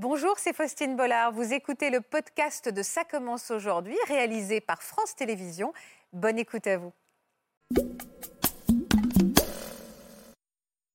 [0.00, 1.32] Bonjour, c'est Faustine Bollard.
[1.32, 5.72] Vous écoutez le podcast de Ça commence aujourd'hui, réalisé par France Télévisions.
[6.12, 6.92] Bonne écoute à vous.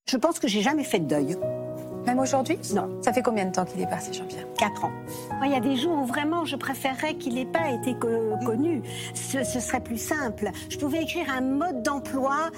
[0.08, 1.36] Je pense que j'ai jamais fait de deuil.
[2.06, 2.58] Même aujourd'hui?
[2.74, 3.02] Non.
[3.02, 4.46] Ça fait combien de temps qu'il est parti, Jean-Pierre?
[4.58, 4.92] Quatre ans.
[5.44, 8.80] Il y a des jours où vraiment je préférerais qu'il n'ait pas été co- connu.
[9.14, 10.48] Ce, ce serait plus simple.
[10.70, 12.50] Je pouvais écrire un mode d'emploi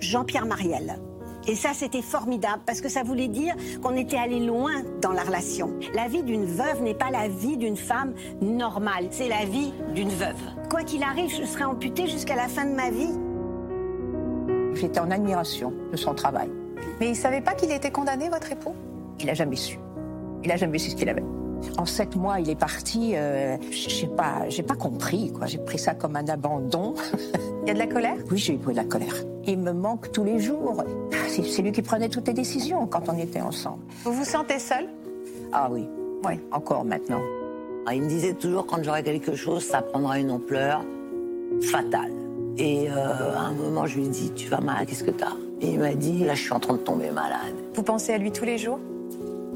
[0.00, 0.98] Jean-Pierre Mariel.
[1.46, 5.22] Et ça, c'était formidable parce que ça voulait dire qu'on était allé loin dans la
[5.22, 5.74] relation.
[5.94, 10.08] La vie d'une veuve n'est pas la vie d'une femme normale, c'est la vie d'une
[10.08, 10.40] veuve.
[10.70, 13.12] Quoi qu'il arrive, je serai amputée jusqu'à la fin de ma vie.
[14.74, 16.50] J'étais en admiration de son travail.
[16.98, 18.74] Mais il ne savait pas qu'il était condamné, votre époux?
[19.20, 19.78] Il n'a jamais su.
[20.42, 21.24] Il n'a jamais su ce qu'il avait.
[21.78, 23.12] En sept mois, il est parti.
[23.14, 25.32] Euh, je sais pas, j'ai pas compris.
[25.32, 25.46] quoi.
[25.46, 26.94] J'ai pris ça comme un abandon.
[27.62, 28.16] Il y a de la colère?
[28.30, 29.14] Oui, j'ai eu de la colère.
[29.46, 30.84] Il me manque tous les jours.
[31.28, 33.82] C'est c'est lui qui prenait toutes les décisions quand on était ensemble.
[34.04, 34.86] Vous vous sentez seul?
[35.52, 35.86] Ah oui,
[36.24, 36.34] Oui.
[36.52, 37.20] encore maintenant.
[37.86, 40.82] Ah, Il me disait toujours quand j'aurais quelque chose, ça prendra une ampleur
[41.62, 42.12] fatale.
[42.56, 45.32] Et euh, à un moment, je lui ai dit, tu vas mal, qu'est-ce que t'as?
[45.60, 47.54] Et il m'a dit, là, je suis en train de tomber malade.
[47.74, 48.78] Vous pensez à lui tous les jours?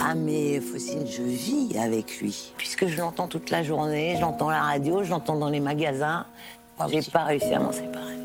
[0.00, 2.52] Ah mais Faucine, je vis avec lui.
[2.56, 5.60] Puisque je l'entends toute la journée, je l'entends à la radio, je l'entends dans les
[5.60, 6.24] magasins.
[6.78, 8.17] Moi J'ai pas réussi à m'en séparer.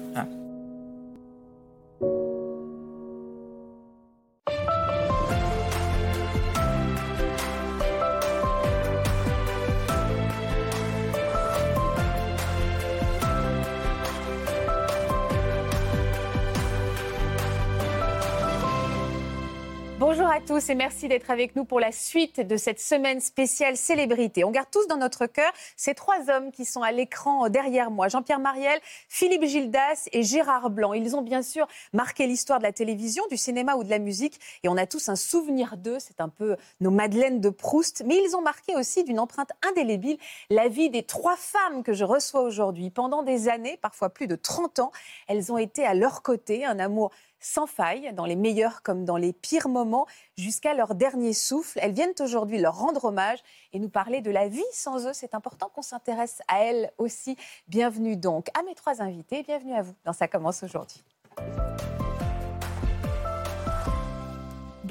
[20.45, 24.43] Tous et merci d'être avec nous pour la suite de cette semaine spéciale célébrité.
[24.43, 28.09] On garde tous dans notre cœur ces trois hommes qui sont à l'écran derrière moi.
[28.09, 28.77] Jean-Pierre Mariel,
[29.07, 30.91] Philippe Gildas et Gérard Blanc.
[30.91, 34.37] Ils ont bien sûr marqué l'histoire de la télévision, du cinéma ou de la musique
[34.63, 35.97] et on a tous un souvenir d'eux.
[35.99, 38.03] C'est un peu nos Madeleines de Proust.
[38.05, 40.17] Mais ils ont marqué aussi d'une empreinte indélébile
[40.49, 42.89] la vie des trois femmes que je reçois aujourd'hui.
[42.89, 44.91] Pendant des années, parfois plus de 30 ans,
[45.27, 47.11] elles ont été à leur côté, un amour
[47.43, 51.77] sans faille, dans les meilleurs comme dans les pires moments, jusqu'à leur dernier souffle.
[51.81, 53.39] Elles viennent aujourd'hui leur rendre hommage
[53.73, 55.13] et nous parler de la vie sans eux.
[55.13, 57.37] C'est important qu'on s'intéresse à elles aussi.
[57.67, 59.43] Bienvenue donc à mes trois invités.
[59.43, 61.03] Bienvenue à vous dans Ça commence aujourd'hui.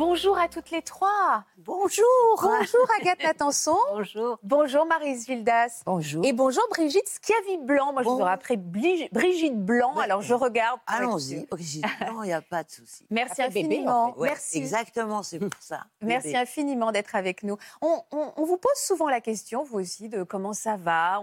[0.04, 1.44] Bonjour à toutes les trois.
[1.58, 2.04] Bonjour
[2.42, 3.76] Bonjour Agathe Natanson.
[3.92, 5.82] Bonjour Bonjour Marise Vildas.
[5.86, 6.24] Bonjour.
[6.24, 7.92] Et bonjour Brigitte Schiavi Blanc.
[7.92, 8.16] Moi, je Bon.
[8.16, 9.94] vous rappelle Bli- Brigitte Blanc.
[9.96, 10.02] Ouais.
[10.02, 10.80] Alors, je regarde.
[10.88, 11.46] Allons-y.
[11.46, 11.84] Brigitte.
[12.08, 13.06] Non, il n'y a pas de souci.
[13.10, 14.06] Merci bébé, infiniment.
[14.06, 14.18] en fait.
[14.18, 14.58] Ouais, Merci.
[14.58, 15.84] Exactement, c'est pour ça.
[16.00, 16.38] Merci Bébé.
[16.40, 17.56] infiniment d'être avec nous.
[17.80, 21.22] On, on- on vous pose souvent la question, vous aussi, de comment ça va.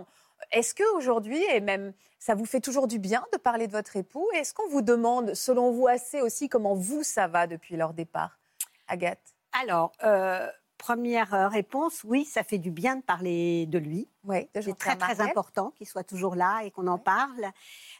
[0.53, 3.97] Est-ce que aujourd'hui, et même ça vous fait toujours du bien de parler de votre
[3.97, 4.29] époux?
[4.35, 8.39] Est-ce qu'on vous demande, selon vous, assez aussi comment vous ça va depuis leur départ?
[8.90, 14.10] Agathe Alors, euh, première euh, réponse, oui, ça fait du bien de parler de lui.
[14.24, 17.52] Oui, C'est très très important qu'il soit toujours là et qu'on en parle.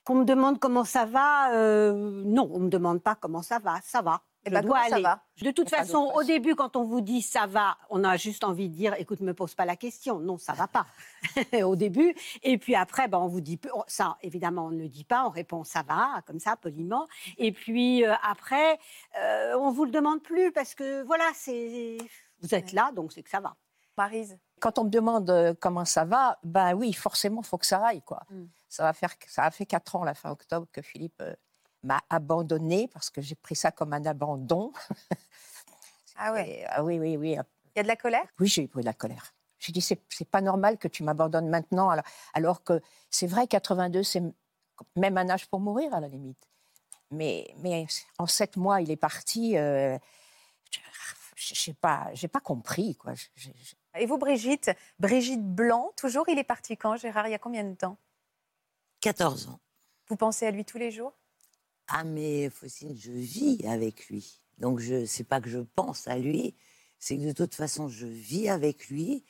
[0.04, 3.80] Qu'on me demande comment ça va, euh, non, on me demande pas comment ça va,
[3.84, 4.22] ça va.
[4.46, 5.02] Eh Je ben, dois aller.
[5.02, 5.22] va?
[5.42, 8.70] De toute façon, au début, quand on vous dit ça va, on a juste envie
[8.70, 10.20] de dire, écoute, me pose pas la question.
[10.20, 10.86] Non, ça va pas.
[11.64, 12.16] au début.
[12.44, 15.30] Et puis après, ben, on vous dit, ça, évidemment, on ne le dit pas, on
[15.30, 17.08] répond ça va, comme ça, poliment.
[17.38, 18.80] Et puis euh, après,
[19.20, 21.98] euh, on vous le demande plus parce que voilà, c'est,
[22.42, 23.56] vous êtes là, donc c'est que ça va.
[23.98, 27.66] Marise Quand on me demande euh, comment ça va, ben oui, forcément, il faut que
[27.66, 28.02] ça aille.
[28.02, 28.22] Quoi.
[28.30, 28.46] Mm.
[28.70, 31.36] Ça, va faire, ça a fait quatre ans, la fin octobre, que Philippe euh,
[31.84, 34.72] m'a abandonné parce que j'ai pris ça comme un abandon.
[36.16, 36.50] Ah ouais.
[36.50, 37.30] Et, ah oui, oui, oui.
[37.32, 38.26] Il y a de la colère?
[38.40, 39.34] Oui, j'ai eu de la colère.
[39.58, 43.48] J'ai dit, c'est c'est pas normal que tu m'abandonnes maintenant, alors, alors que c'est vrai,
[43.48, 44.22] 82, c'est
[44.96, 46.48] même un âge pour mourir, à la limite.
[47.12, 49.58] Mais, mais en sept mois, il est parti.
[49.58, 49.98] euh,
[51.36, 53.14] je sais pas, j'ai pas compris, quoi.
[53.96, 57.64] Et vous, Brigitte Brigitte Blanc, toujours, il est parti quand, Gérard Il y a combien
[57.64, 57.98] de temps?
[59.02, 59.60] 14 ans.
[60.08, 61.14] Vous pensez à lui tous les jours?
[61.90, 64.42] Ah mais Faucine, je vis avec lui.
[64.58, 66.56] Donc je c'est pas que je pense à lui,
[67.00, 69.24] c'est que de toute façon je vis avec lui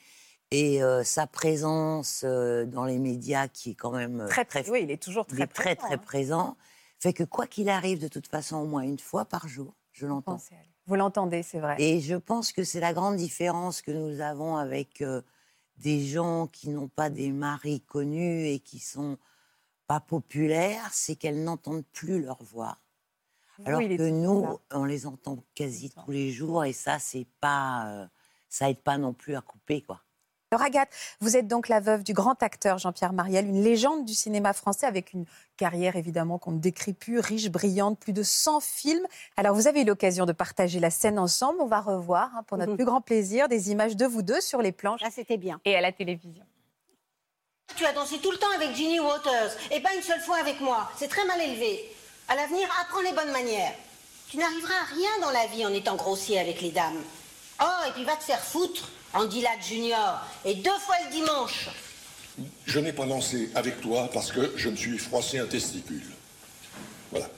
[0.51, 4.81] et euh, sa présence euh, dans les médias qui est quand même euh, Très, Oui,
[4.83, 5.97] il est toujours il très est très présent, très hein.
[5.97, 6.57] présent
[6.99, 10.05] fait que quoi qu'il arrive de toute façon au moins une fois par jour, je
[10.05, 10.39] l'entends.
[10.85, 11.75] Vous l'entendez, c'est vrai.
[11.79, 15.21] Et je pense que c'est la grande différence que nous avons avec euh,
[15.77, 19.17] des gens qui n'ont pas des maris connus et qui sont
[19.89, 22.77] pas populaires, c'est qu'elles n'entendent plus leur voix.
[23.65, 24.55] Alors que nous, là.
[24.71, 28.07] on les entend quasi tous les jours et ça, c'est pas, euh,
[28.49, 30.03] ça aide pas non plus à couper quoi.
[30.51, 30.91] Alors Agathe,
[31.21, 34.85] vous êtes donc la veuve du grand acteur Jean-Pierre Mariel, une légende du cinéma français
[34.85, 35.25] avec une
[35.57, 39.07] carrière évidemment qu'on ne décrit plus, riche, brillante, plus de 100 films.
[39.37, 41.61] Alors vous avez eu l'occasion de partager la scène ensemble.
[41.61, 44.61] On va revoir hein, pour notre plus grand plaisir des images de vous deux sur
[44.61, 45.59] les planches Là, c'était bien.
[45.65, 46.45] et à la télévision.
[47.75, 50.59] Tu as dansé tout le temps avec Ginny Waters et pas une seule fois avec
[50.59, 50.91] moi.
[50.97, 51.93] C'est très mal élevé.
[52.27, 53.73] À l'avenir, apprends les bonnes manières.
[54.29, 57.01] Tu n'arriveras à rien dans la vie en étant grossier avec les dames.
[57.61, 61.69] Oh, et puis va te faire foutre, Andy Ladd Junior, et deux fois le dimanche.
[62.65, 66.05] Je n'ai pas dansé avec toi parce que je me suis froissé un testicule.
[67.11, 67.29] Voilà.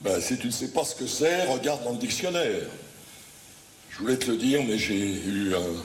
[0.00, 2.66] Ben, si tu ne sais pas ce que c'est, regarde dans le dictionnaire.
[3.90, 5.84] Je voulais te le dire, mais j'ai eu un,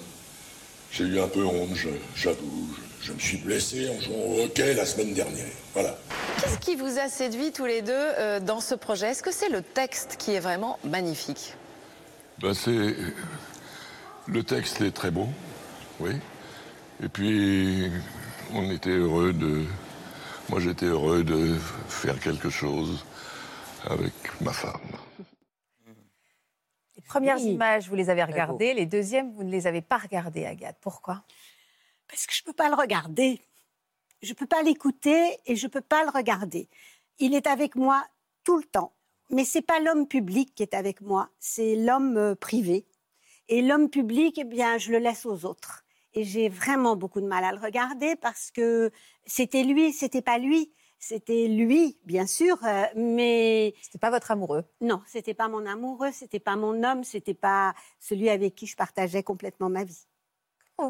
[0.91, 1.75] j'ai eu un peu honte,
[2.15, 2.75] j'avoue.
[3.01, 5.45] Je, me suis blessé en jouant au hockey la semaine dernière.
[5.73, 5.97] Voilà.
[6.41, 9.07] Qu'est-ce qui vous a séduit tous les deux euh, dans ce projet?
[9.07, 11.55] Est-ce que c'est le texte qui est vraiment magnifique?
[12.39, 12.95] Ben, c'est...
[14.27, 15.27] Le texte est très beau,
[15.99, 16.11] oui.
[17.01, 17.89] Et puis,
[18.53, 19.63] on était heureux de...
[20.49, 21.55] Moi, j'étais heureux de
[21.87, 23.05] faire quelque chose
[23.85, 24.81] avec ma femme.
[26.95, 27.51] Les premières Oui.
[27.51, 28.73] images, vous les avez regardées.
[28.73, 30.77] Les deuxièmes, vous ne les avez pas regardées, Agathe.
[30.81, 31.23] Pourquoi?
[32.07, 33.41] Parce que je ne peux pas le regarder.
[34.21, 36.69] Je ne peux pas l'écouter et je ne peux pas le regarder.
[37.19, 38.05] Il est avec moi
[38.43, 38.93] tout le temps.
[39.29, 42.85] Mais ce n'est pas l'homme public qui est avec moi, c'est l'homme euh, privé.
[43.49, 45.83] Et l'homme public, eh bien, je le laisse aux autres.
[46.13, 48.91] Et j'ai vraiment beaucoup de mal à le regarder parce que
[49.25, 50.71] c'était lui, c'était pas lui.
[50.99, 54.63] C'était lui, bien sûr, euh, mais C'était pas votre amoureux.
[54.81, 58.75] non, c'était pas mon amoureux, c'était pas mon homme, c'était pas celui avec qui je
[58.75, 60.07] partageais complètement ma vie.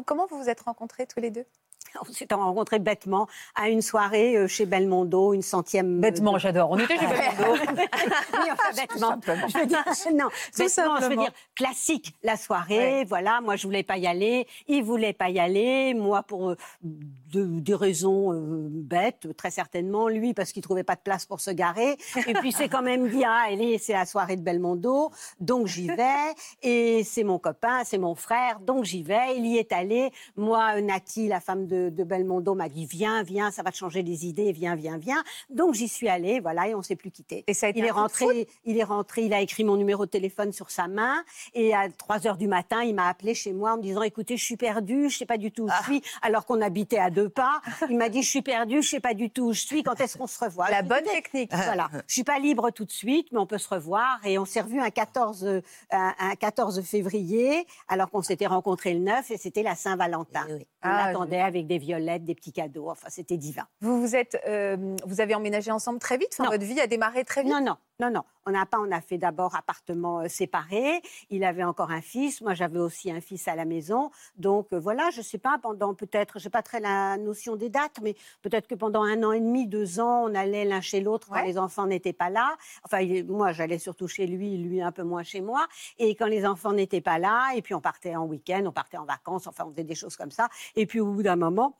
[0.06, 1.46] Comment vous vous êtes rencontrés tous les deux?
[2.08, 6.00] On s'est rencontrés bêtement à une soirée euh, chez Belmondo, une centième.
[6.00, 6.70] Bêtement, de- j'adore.
[6.70, 7.60] On était chez Belmondo.
[7.62, 9.20] oui, enfin, bêtement.
[9.48, 9.82] Je veux dire,
[10.14, 11.22] non, bêtement, je veux simplement.
[11.22, 12.14] dire classique.
[12.22, 16.22] La soirée, voilà, moi je voulais pas y aller, il voulait pas y aller, moi
[16.22, 21.00] pour euh, de- des raisons euh, bêtes, très certainement, lui parce qu'il trouvait pas de
[21.00, 21.96] place pour se garer,
[22.26, 25.10] et puis c'est quand même dit, ah, allez, c'est la soirée de Belmondo,
[25.40, 29.58] donc j'y vais, et c'est mon copain, c'est mon frère, donc j'y vais, il y
[29.58, 30.10] est allé.
[30.36, 34.02] Moi, Nati, la femme de, de Belmondo, m'a dit, viens, viens, ça va te changer
[34.02, 35.22] les idées, viens, viens, viens.
[35.50, 37.44] Donc j'y suis allée, voilà, et on s'est plus quitté.
[37.46, 40.52] Et ça Il est rentré, il est rentré, il a écrit mon numéro de téléphone
[40.52, 41.22] sur sa main
[41.54, 44.36] et à 3 heures du matin, il m'a appelé chez moi en me disant écoutez,
[44.36, 47.10] je suis perdu, je sais pas du tout où je suis alors qu'on habitait à
[47.10, 47.60] deux pas.
[47.88, 50.00] Il m'a dit je suis perdu, je sais pas du tout où je suis, quand
[50.00, 50.70] est-ce qu'on se revoit?
[50.70, 51.50] La bonne technique.
[51.52, 54.44] Voilà, je suis pas libre tout de suite, mais on peut se revoir et on
[54.44, 55.60] s'est revu un 14 euh,
[55.90, 60.44] un, un 14 février alors qu'on s'était rencontrés le 9 et c'était la Saint-Valentin.
[60.48, 60.66] Eh oui.
[60.84, 63.66] On Ah, attendait avec des violettes, des petits cadeaux, enfin c'était divin.
[63.80, 66.36] Vous vous êtes, euh, vous avez emménagé ensemble très vite?
[66.38, 67.52] Enfin, votre vie a démarré très vite?
[67.52, 68.22] Non, non, non, non.
[68.46, 71.02] On n'a pas, on a fait d'abord appartement euh, séparé.
[71.30, 72.40] Il avait encore un fils.
[72.40, 74.10] Moi, j'avais aussi un fils à la maison.
[74.36, 77.98] Donc euh, voilà, je sais pas, pendant peut-être, j'ai pas très la notion des dates,
[78.00, 81.28] mais peut-être que pendant un an et demi, deux ans, on allait l'un chez l'autre
[81.28, 82.56] quand les enfants n'étaient pas là.
[82.84, 85.66] Enfin, il- moi, j'allais surtout chez lui, lui un peu moins chez moi.
[85.98, 88.96] Et quand les enfants n'étaient pas là, et puis on partait en week-end, on partait
[88.98, 90.48] en vacances, enfin, on faisait des choses comme ça.
[90.76, 91.76] Et puis au bout d'un moment,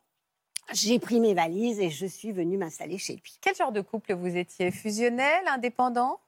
[0.73, 3.39] j'ai pris mes valises et je suis venue m'installer chez lui.
[3.41, 4.71] Quel genre de couple vous étiez?
[4.71, 6.21] Fusionnel, indépendant?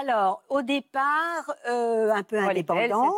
[0.00, 3.12] Alors, au départ, euh, un peu Oh, indépendant.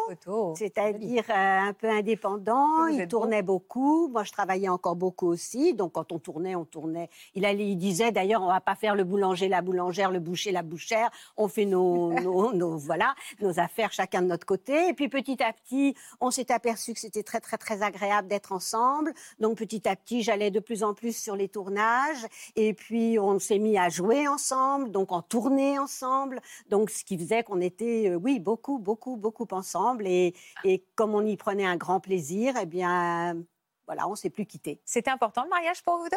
[0.57, 4.09] C'est-à-dire euh, un peu indépendant, il tournait beaucoup.
[4.09, 5.75] Moi, je travaillais encore beaucoup aussi.
[5.75, 7.09] Donc, quand on tournait, on tournait.
[7.35, 10.51] Il, allait, il disait d'ailleurs, on va pas faire le boulanger, la boulangère, le boucher,
[10.51, 11.11] la bouchère.
[11.37, 14.89] On fait nos, nos, nos- voilà, nos affaires chacun de notre côté.
[14.89, 18.51] Et puis, petit à petit, on s'est aperçu que c'était très, très, très agréable d'être
[18.51, 19.15] ensemble.
[19.39, 22.27] Donc, petit à petit, j'allais de plus en plus sur les tournages.
[22.57, 26.41] Et puis, on s'est mis à jouer ensemble, donc en tournée ensemble.
[26.67, 30.07] Donc, ce qui faisait qu'on était, euh, oui, beaucoup, beaucoup, beaucoup ensemble.
[30.07, 33.45] Et, et comme on y prenait un grand plaisir, eh bien,
[33.87, 34.81] voilà, on s'est plus quittés.
[34.85, 36.17] C'était important le mariage pour vous deux?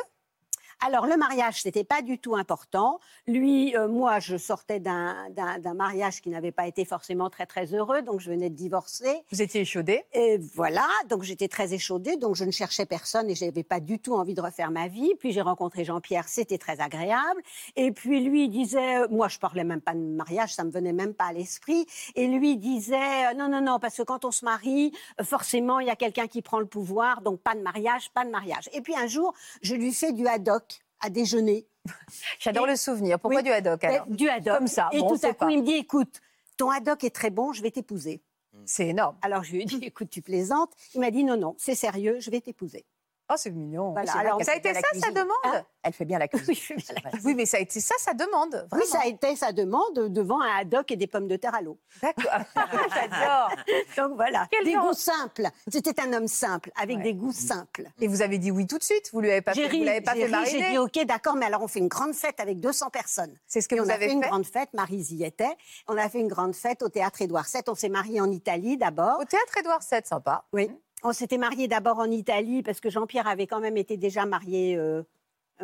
[0.85, 2.99] Alors, le mariage, c'était pas du tout important.
[3.25, 8.03] Lui, euh, moi, je sortais d'un mariage qui n'avait pas été forcément très, très heureux,
[8.03, 9.23] donc je venais de divorcer.
[9.31, 13.35] Vous étiez échaudé Et voilà, donc j'étais très échaudée, donc je ne cherchais personne et
[13.35, 15.15] je n'avais pas du tout envie de refaire ma vie.
[15.19, 17.41] Puis j'ai rencontré Jean-Pierre, c'était très agréable.
[17.75, 20.69] Et puis lui il disait, euh, moi je parlais même pas de mariage, ça me
[20.69, 21.87] venait même pas à l'esprit.
[22.15, 24.91] Et lui disait, euh, non, non, non, parce que quand on se marie,
[25.23, 28.29] forcément il y a quelqu'un qui prend le pouvoir, donc pas de mariage, pas de
[28.29, 28.69] mariage.
[28.73, 30.66] Et puis un jour, je lui fais du haddock
[30.99, 31.67] à déjeuner.
[32.39, 33.19] J'adore Et- le souvenir.
[33.19, 33.43] Pourquoi Oui.
[33.43, 34.57] du haddock alors Eh, Du haddock.
[34.57, 35.51] Comme ça, Et bon, tout à coup, pas.
[35.51, 36.21] il me dit, écoute,
[36.57, 38.21] ton haddock est très bon, je vais t'épouser.
[38.65, 39.15] C'est énorme.
[39.21, 40.71] Alors je lui ai dit, écoute, tu plaisantes.
[40.95, 42.85] Il m'a dit, non, non, c'est sérieux, je vais t'épouser.
[43.29, 43.91] Oh, c'est mignon.
[43.91, 46.55] Voilà, alors, Ça a fait été ça, sa demande Hein Elle fait bien la cuisine.
[46.69, 47.19] Oui, bien la.
[47.25, 48.53] Oui, mais ça a été ça, sa demande.
[48.71, 48.85] Oui, Vraiment.
[48.85, 51.77] ça a été sa demande devant un haddock et des pommes de terre à l'eau.
[52.01, 52.31] D'accord.
[52.93, 53.51] J'adore.
[53.97, 55.47] Donc voilà, Quel des genre goûts simples.
[55.69, 57.03] C'était un homme simple, avec Ouais.
[57.03, 57.83] des goûts simples.
[57.99, 59.09] Et vous avez dit oui tout de suite.
[59.11, 60.27] Vous lui avez pas fait, ri, vous l'avez pas j'ai
[60.61, 63.37] fait dit ok, d'accord, mais alors on fait une grande fête avec 200 personnes.
[63.45, 64.15] C'est ce que Et vous on a avez fait fait.
[64.15, 65.55] une grande fête, Marise y était.
[65.87, 67.61] On a fait une grande fête au théâtre Édouard VII.
[67.67, 69.19] On s'est mariés en Italie d'abord.
[69.19, 70.45] Au théâtre Édouard VII, sympa.
[70.53, 70.71] Oui.
[71.03, 74.75] On s'était mariés d'abord en Italie parce que Jean-Pierre avait quand même été déjà marié
[74.75, 75.03] euh,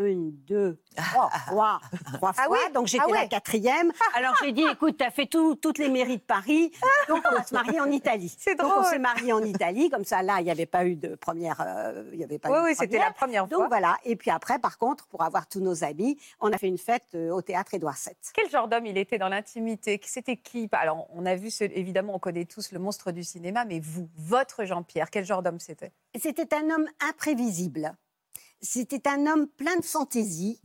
[0.02, 1.80] une, deux, trois, trois,
[2.14, 2.58] trois Ah fois.
[2.66, 3.22] oui Donc j'étais Ah ouais.
[3.22, 3.92] la quatrième.
[4.16, 6.72] Alors j'ai dit, écoute, tu as fait tout- toutes les mairies de Paris,
[7.08, 8.36] donc on va se marier en Italie.
[8.40, 8.86] C'est Donc on drôle.
[8.86, 11.62] s'est mariés en Italie, comme ça là, il n'y avait pas eu de première.
[11.66, 13.68] euh, il y avait pas Oui, eu oui, c'était la première Donc fois.
[13.68, 13.98] voilà.
[14.04, 17.04] Et puis après, par contre, pour avoir tous nos habits, on a fait une fête
[17.16, 18.16] euh, au théâtre Édouard VII.
[18.34, 20.00] Quel genre d'homme il était dans l'intimité?
[20.06, 20.68] C'était qui?
[20.72, 24.10] Alors, on a vu, ce- évidemment, on connaît tous le monstre du cinéma, mais vous,
[24.18, 25.92] votre Jean-Pierre, quel genre d'homme c'était?
[26.20, 27.94] C'était un homme imprévisible.
[28.64, 30.60] C'était un homme plein de fantaisie.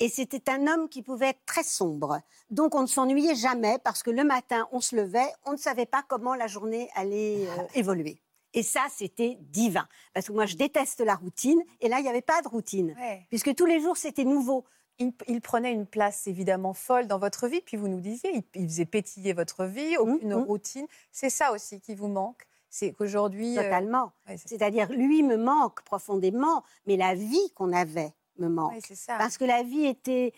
[0.00, 2.20] Et c'était un homme qui pouvait être très sombre.
[2.50, 5.86] Donc on ne s'ennuyait jamais parce que le matin, on se levait, on ne savait
[5.86, 8.20] pas comment la journée allait euh, évoluer.
[8.54, 9.86] Et ça, c'était divin.
[10.12, 11.60] Parce que moi, je déteste la routine.
[11.80, 12.94] Et là, il n'y avait pas de routine.
[13.28, 14.64] Puisque tous les jours, c'était nouveau.
[14.98, 18.42] il, il prenait une place évidemment folle dans votre vie, puis vous nous disiez, il,
[18.54, 20.44] il faisait pétiller votre vie, aucune mhm.
[20.44, 20.86] routine.
[21.10, 22.46] C'est ça aussi qui vous manque
[22.76, 23.56] C'est qu'aujourd'hui.
[23.56, 24.10] euh, Totalement.
[24.28, 28.72] ouais, C'est-à-dire, lui me manque profondément, mais la vie qu'on avait me manque.
[28.72, 29.16] ouais, c'est ça.
[29.16, 30.32] Parce que la vie était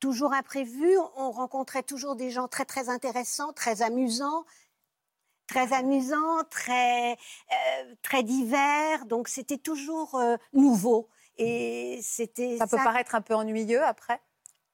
[0.00, 0.98] toujours imprévue.
[1.16, 4.44] On rencontrait toujours des gens très, très intéressants, très amusants.
[5.46, 9.06] Très amusants, très, euh, très divers.
[9.06, 11.08] Donc, c'était toujours euh, nouveau.
[11.38, 12.56] Et c'était.
[12.56, 14.20] Ça peut paraître un peu ennuyeux après?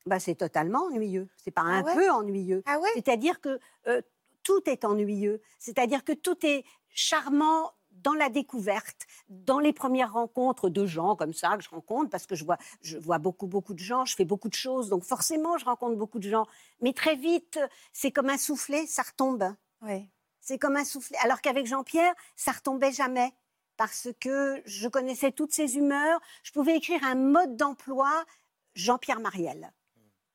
[0.07, 1.29] Bah, c'est totalement ennuyeux.
[1.37, 1.95] C'est pas un ouais?
[1.95, 2.63] peu ennuyeux.
[2.65, 2.89] Ah ouais?
[2.95, 4.01] C'est-à-dire que euh,
[4.43, 5.43] tout est ennuyeux.
[5.59, 11.35] C'est-à-dire que tout est charmant dans la découverte, dans les premières rencontres de gens comme
[11.35, 14.15] ça que je rencontre, parce que je vois, je vois beaucoup, beaucoup de gens, je
[14.15, 16.47] fais beaucoup de choses, donc forcément je rencontre beaucoup de gens.
[16.81, 17.59] Mais très vite,
[17.93, 19.55] c'est comme un soufflet, ça retombe.
[19.83, 20.09] Oui.
[20.41, 21.17] C'est comme un soufflet.
[21.23, 23.33] Alors qu'avec Jean-Pierre, ça retombait jamais.
[23.77, 26.21] Parce que je connaissais toutes ses humeurs.
[26.43, 28.11] Je pouvais écrire un mode d'emploi
[28.75, 29.73] Jean-Pierre Mariel.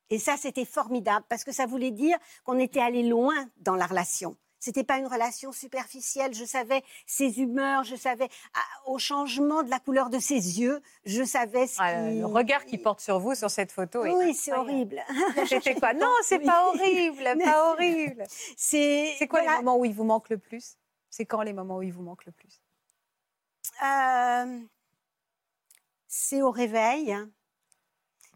[0.09, 3.85] Et ça, c'était formidable parce que ça voulait dire qu'on était allé loin dans la
[3.85, 4.37] relation.
[4.59, 6.33] C'était pas une relation superficielle.
[6.33, 8.59] Je savais ses humeurs, je savais ah,
[8.89, 12.65] au changement de la couleur de ses yeux, je savais ce Ah, qui- Le regard
[12.65, 14.03] qu'il porte sur vous sur cette photo.
[14.03, 15.03] est Oui, c'est horrible.
[15.47, 15.93] C'était quoi?
[15.93, 18.23] Non, c'est pas horrible, pas horrible.
[18.57, 19.57] C'est C'est quoi voilà.
[19.57, 20.77] les moments où il vous manque le plus?
[21.09, 22.61] C'est quand les moments où il vous manque le plus?
[23.83, 24.59] Euh,
[26.07, 27.15] c'est au réveil.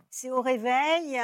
[0.10, 1.20] C'est au réveil.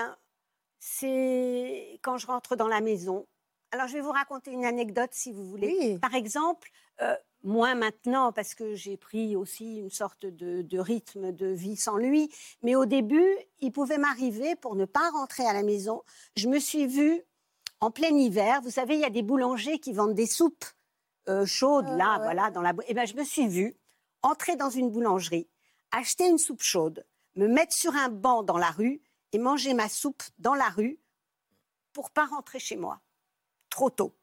[0.79, 3.27] C'est quand je rentre dans la maison.
[3.71, 5.75] Alors, je vais vous raconter une anecdote si vous voulez.
[5.79, 5.99] Oui.
[5.99, 6.69] Par exemple,
[7.01, 11.75] euh, moins maintenant parce que j'ai pris aussi une sorte de, de rythme de vie
[11.75, 12.31] sans lui.
[12.63, 13.27] Mais au début,
[13.59, 16.03] il pouvait m'arriver pour ne pas rentrer à la maison.
[16.35, 17.23] Je me suis vue
[17.81, 18.61] en plein hiver.
[18.61, 20.65] Vous savez, il y a des boulangers qui vendent des soupes
[21.27, 22.23] euh, chaudes Ah, là, ouais.
[22.23, 22.73] voilà, dans la.
[22.87, 23.75] Eh ben, je me suis vue
[24.23, 25.47] entrer dans une boulangerie,
[25.91, 27.05] acheter une soupe chaude,
[27.35, 29.01] me mettre sur un banc dans la rue
[29.33, 30.99] et manger ma soupe dans la rue
[31.93, 32.99] pour pas rentrer chez moi
[33.77, 34.15] trop tôt.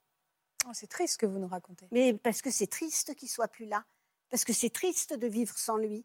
[0.67, 1.87] Oh, C'est triste ce que vous nous racontez.
[1.93, 3.85] Mais parce que c'est triste qu'il soit plus là.
[4.29, 6.05] Parce que c'est triste de vivre sans lui.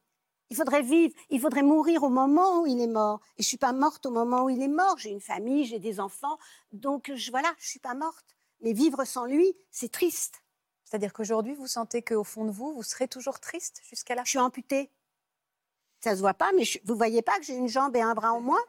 [0.52, 3.22] Il faudrait vivre, il faudrait mourir au moment où il est mort.
[3.38, 5.00] Et je suis pas morte au moment où il est mort.
[5.00, 6.38] J'ai une famille, j'ai des enfants,
[6.72, 8.36] donc je, voilà, je suis pas morte.
[8.62, 10.44] Mais vivre sans lui, c'est triste.
[10.84, 14.30] C'est-à-dire qu'aujourd'hui, vous sentez qu'au fond de vous, vous serez toujours triste jusqu'à la Je
[14.30, 14.92] suis amputée.
[16.02, 18.14] Ça se voit pas, mais je- vous voyez pas que j'ai une jambe et un
[18.14, 18.64] bras en moins?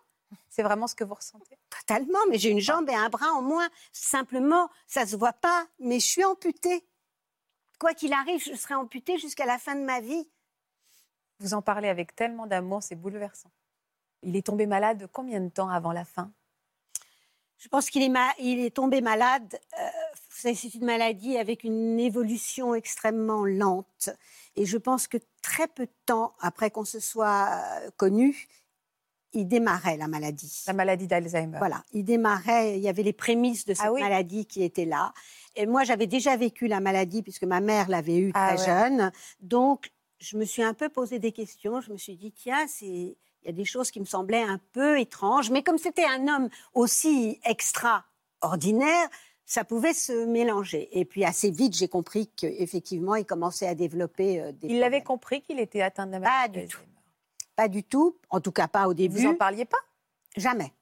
[0.49, 1.59] C'est vraiment ce que vous ressentez?
[1.71, 3.69] Totalement, mais j'ai une jambe et un bras en moins.
[3.93, 6.85] Simplement, ça se voit pas, mais je suis amputée.
[7.79, 10.29] Quoi qu'il arrive, je serai amputée jusqu'à la fin de ma vie.
[11.39, 13.51] Vous en parlez avec tellement d'amour, c'est bouleversant.
[14.23, 16.31] Il est tombé malade combien de temps avant la fin?
[17.57, 19.59] Je pense qu'il est, ma- il est tombé malade.
[19.79, 19.89] euh,
[20.31, 24.11] vous savez, c'est une maladie avec une évolution extrêmement lente.
[24.57, 28.49] Et je pense que très peu de temps après qu'on se soit euh, connu,
[29.33, 30.65] il démarrait la maladie.
[30.67, 31.59] La maladie d'Alzheimer.
[31.59, 34.01] Voilà, il démarrait, il y avait les prémices de cette Ah oui.
[34.01, 35.13] maladie qui étaient là.
[35.57, 38.67] Et moi, j'avais déjà vécu la maladie puisque ma mère l'avait eue Ah très ouais.
[38.67, 39.13] jeune.
[39.41, 41.81] Donc, je me suis un peu posé des questions.
[41.81, 42.87] Je me suis dit, tiens, c'est...
[42.87, 45.51] il y a des choses qui me semblaient un peu étranges.
[45.51, 49.09] Mais comme c'était un homme aussi extraordinaire,
[49.47, 50.89] ça pouvait se mélanger.
[50.99, 55.01] Et puis, assez vite, j'ai compris qu'effectivement, il commençait à développer euh, des Il l'avait
[55.01, 55.05] problèmes.
[55.05, 56.87] compris qu'il était atteint de la Pas maladie du d'Alzheimer.
[57.61, 58.17] Pas du tout.
[58.31, 59.21] En tout cas, pas au début.
[59.21, 59.77] Vous en parliez pas?
[60.35, 60.73] Jamais.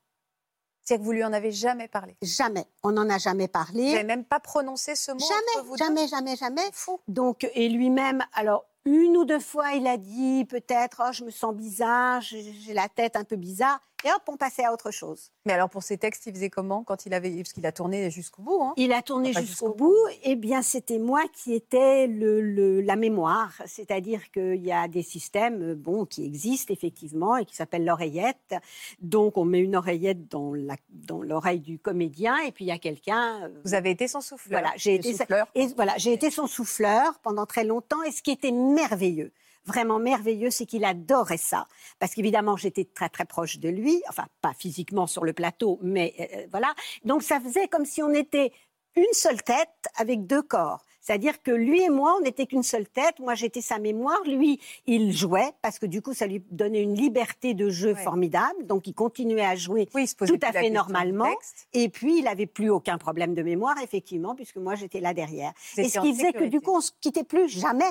[0.85, 2.17] C'est-à-dire que vous lui en avez jamais parlé?
[2.23, 2.67] Jamais.
[2.85, 3.83] On n'en a jamais parlé.
[3.87, 6.63] Vous n'avez même pas prononcé ce mot Jamais, vous jamais, jamais, jamais.
[6.73, 7.01] Fou.
[7.09, 11.31] Donc, et lui-même, alors, Une ou deux fois, il a dit peut-être, oh, je me
[11.31, 13.81] sens bizarre, j'ai la tête un peu bizarre.
[14.05, 15.33] Et hop, on passait à autre chose.
[15.45, 17.31] Mais alors pour ses textes, il faisait comment quand il avait.
[17.37, 18.61] Parce qu'il a tourné jusqu'au bout.
[18.63, 18.73] Hein.
[18.77, 19.95] Il a tourné Enfin, jusqu'au bout.
[20.23, 23.53] Eh bien, c'était moi qui étais le, le- la mémoire.
[23.67, 28.55] C'est-à-dire qu'il y a des systèmes euh, bon, qui existent effectivement et qui s'appellent l'oreillette.
[29.01, 32.73] Donc, on met une oreillette dans la- dans l'oreille du comédien et puis il y
[32.73, 33.43] a quelqu'un.
[33.45, 34.61] euh, Vous avez été son souffleur.
[34.61, 35.49] Voilà, j'ai été, souffleur.
[35.57, 38.03] et voilà, j'ai été son souffleur pendant très longtemps.
[38.05, 39.33] Et ce qui était merveilleux,
[39.69, 41.69] vraiment merveilleux, c'est qu'il adorait ça.
[41.99, 46.15] Parce qu'évidemment, j'étais très très proche de lui, enfin pas physiquement sur le plateau, mais
[46.19, 46.75] euh, voilà.
[47.05, 48.51] Donc ça faisait comme si on était
[48.97, 50.83] une seule tête avec deux corps.
[51.01, 53.19] C'est-à-dire que lui et moi, on n'était qu'une seule tête.
[53.19, 54.21] Moi, j'étais sa mémoire.
[54.27, 58.03] Lui, il jouait parce que du coup, ça lui donnait une liberté de jeu Ouais.
[58.03, 58.67] formidable.
[58.67, 61.31] Donc, il continuait à jouer Oui, tout à fait normalement.
[61.73, 65.53] Et puis, il n'avait plus aucun problème de mémoire, effectivement, puisque moi, j'étais là derrière.
[65.79, 66.49] Et ce qui faisait que sécurité.
[66.51, 67.91] du coup, on se quittait plus jamais,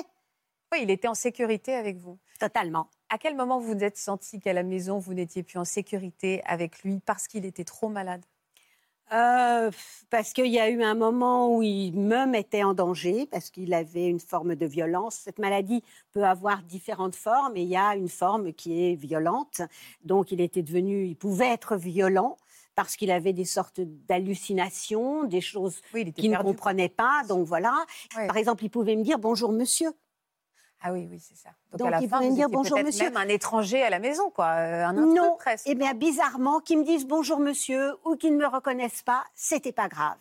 [0.72, 2.18] Oui, il était en sécurité avec vous.
[2.38, 2.88] totalement.
[3.10, 6.42] À quel moment vous vous êtes senti qu'à la maison, vous n'étiez plus en sécurité
[6.44, 8.24] avec lui parce qu'il était trop malade?
[9.12, 9.70] Euh,
[10.10, 13.72] parce qu'il y a eu un moment où il me mettait en danger, parce qu'il
[13.72, 15.14] avait une forme de violence.
[15.14, 15.82] Cette maladie
[16.12, 19.62] peut avoir différentes formes, et il y a une forme qui est violente.
[20.04, 22.36] Donc, il était devenu, il pouvait être violent
[22.74, 27.22] parce qu'il avait des sortes d'hallucinations, des choses Oui, qu'il ne comprenait pas.
[27.28, 27.74] Donc voilà.
[28.16, 28.28] Ouais.
[28.28, 29.90] Par exemple, il pouvait me dire bonjour monsieur.
[30.80, 31.50] Ah oui, oui, c'est ça.
[31.72, 33.04] Donc, Donc, à la il fin, vous me dire, bonjour, monsieur.
[33.06, 34.46] même un étranger à la maison, quoi.
[34.46, 35.66] euh, Un Non, presque.
[35.68, 39.72] Eh bien, bizarrement, qu'ils me disent bonjour monsieur ou qu'ils ne me reconnaissent pas, c'était
[39.72, 40.18] pas grave.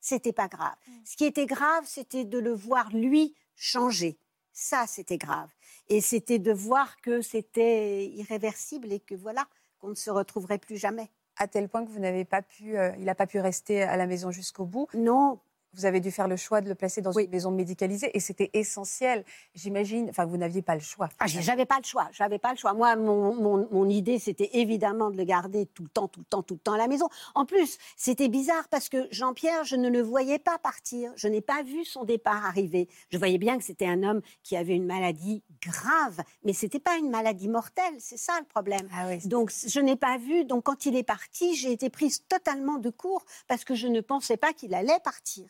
[0.00, 0.76] C'était pas grave.
[0.86, 0.92] Mm.
[1.04, 4.16] Ce qui était grave, c'était de le voir lui changer.
[4.52, 5.48] Ça, c'était grave.
[5.88, 9.46] Et c'était de voir que c'était irréversible et que voilà,
[9.80, 11.10] qu'on ne se retrouverait plus jamais.
[11.36, 13.96] À tel point que vous n'avez pas pu, euh, il n'a pas pu rester à
[13.96, 14.86] la maison jusqu'au bout.
[14.94, 15.40] Non,
[15.74, 17.24] Vous avez dû faire le choix de le placer dans Oui.
[17.24, 19.24] une maison médicalisée et c'était essentiel.
[19.54, 21.08] J'imagine, enfin, vous n'aviez pas le choix.
[21.18, 22.08] Ah, j'avais pas le choix.
[22.12, 22.72] J'avais pas le choix.
[22.72, 26.24] Moi, mon, mon- mon idée, c'était évidemment de le garder tout le temps, tout le
[26.26, 27.08] temps, tout le temps à la maison.
[27.34, 31.12] En plus, c'était bizarre parce que Jean-Pierre, je ne le voyais pas partir.
[31.16, 32.88] Je n'ai pas vu son départ arriver.
[33.10, 36.96] Je voyais bien que c'était un homme qui avait une maladie grave, mais c'était pas
[36.96, 37.94] une maladie mortelle.
[37.98, 38.88] C'est ça le problème.
[38.94, 39.18] Ah oui.
[39.28, 40.44] Donc, je n'ai pas vu.
[40.46, 44.00] Donc, quand il est parti, j'ai été prise totalement de court parce que je ne
[44.00, 45.46] pensais pas qu'il allait partir.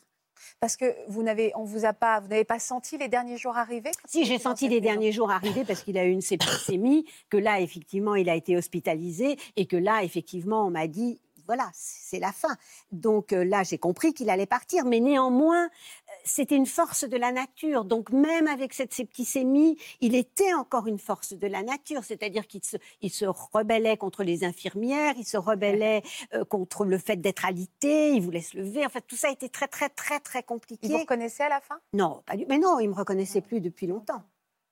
[0.59, 3.57] Parce que vous n'avez, on vous a pas, vous n'avez pas senti les derniers jours
[3.57, 7.37] arriver Si, j'ai senti les derniers jours arriver parce qu'il a eu une septicémie, que
[7.37, 12.19] là, effectivement, il a été hospitalisé et que là, effectivement, on m'a dit, voilà, c'est
[12.19, 12.55] la fin.
[12.91, 15.69] Donc euh, là, j'ai compris qu'il allait partir, mais néanmoins,
[16.27, 17.85] c'était une force de la nature.
[17.85, 22.63] Donc même avec cette septicémie, il était encore une force de la nature, c'est-à-dire qu'il
[22.63, 27.45] se, il se rebellait contre les infirmières, il se rebellait euh, contre le fait d'être
[27.45, 28.85] alité, il voulait se lever.
[28.85, 30.85] En fait, tout ça été très, très, très, très compliqué.
[30.87, 31.79] Il vous reconnaissait à la fin?
[31.93, 32.45] Non, pas du...
[32.47, 34.21] mais non, il me reconnaissait plus depuis longtemps.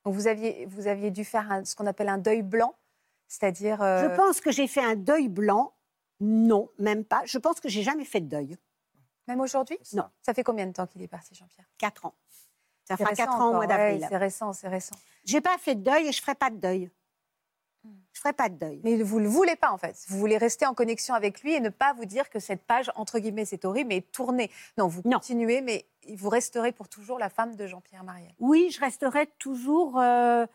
[0.05, 2.75] Donc vous aviez, vous aviez dû faire un- ce qu'on appelle un deuil blanc,
[3.27, 3.81] c'est-à-dire.
[3.81, 5.73] euh, Je pense que j'ai fait un deuil blanc.
[6.21, 7.23] Non, même pas.
[7.25, 8.55] Je pense que j'ai jamais fait de deuil.
[9.27, 9.77] Même aujourd'hui?
[9.93, 10.05] Non.
[10.21, 11.65] Ça fait combien de temps qu'il est parti, Jean-Pierre?
[11.77, 12.13] Quatre ans.
[12.87, 14.05] Ça fera quatre ans au mois ouais, d'avril.
[14.07, 14.95] c'est récent, c'est récent.
[15.23, 16.91] j'ai pas fait de deuil et je ferai pas de deuil.
[17.83, 17.89] Hmm.
[18.13, 18.79] Je ferai pas de deuil.
[18.83, 19.95] Mais vous ne le voulez pas, en fait.
[20.07, 22.91] Vous voulez rester en connexion avec lui et ne pas vous dire que cette page,
[22.95, 24.51] entre guillemets, c'est horrible, mais tournée.
[24.77, 25.17] Non, vous Non.
[25.17, 28.33] continuez, mais vous resterez pour toujours la femme de Jean-Pierre Mariel.
[28.39, 30.45] Oui, je resterai toujours euh,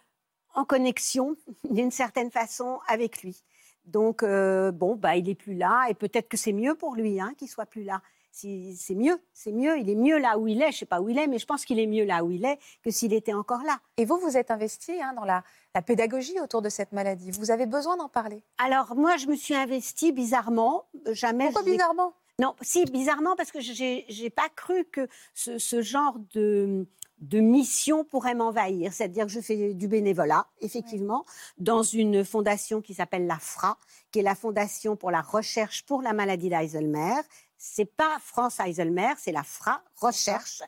[0.55, 1.35] en connexion,
[1.71, 3.43] d'une certaine façon, avec lui.
[3.87, 7.21] Donc, euh, bon, bah, il est plus là et peut-être que c'est mieux pour lui
[7.21, 8.03] hein, qu'il soit plus là.
[8.33, 9.79] C'est mieux, c'est mieux.
[9.79, 10.73] Il est mieux là où il est.
[10.73, 12.45] Je sais pas où il est, mais je pense qu'il est mieux là où il
[12.45, 13.81] est que s'il était encore là.
[13.97, 15.43] Et vous, vous êtes investi hein, dans la,
[15.75, 17.31] la pédagogie autour de cette maladie.
[17.33, 18.43] Vous avez besoin d'en parler.
[18.59, 20.85] Alors, moi, je me suis investie bizarrement.
[21.13, 21.47] Jamais.
[21.47, 22.13] Pourquoi bizarrement?
[22.41, 26.87] Non, si, bizarrement, parce que j'ai pas cru que ce, ce genre de,
[27.19, 28.95] de mission pourrait m'envahir.
[28.95, 31.27] C'est-à-dire que je fais du bénévolat, effectivement,
[31.59, 33.77] dans une fondation qui s'appelle la FRA,
[34.11, 37.21] qui est la Fondation pour la recherche pour la maladie d'Alzheimer.
[37.63, 40.63] C'est pas France Alzheimer, c'est la FRA, recherche.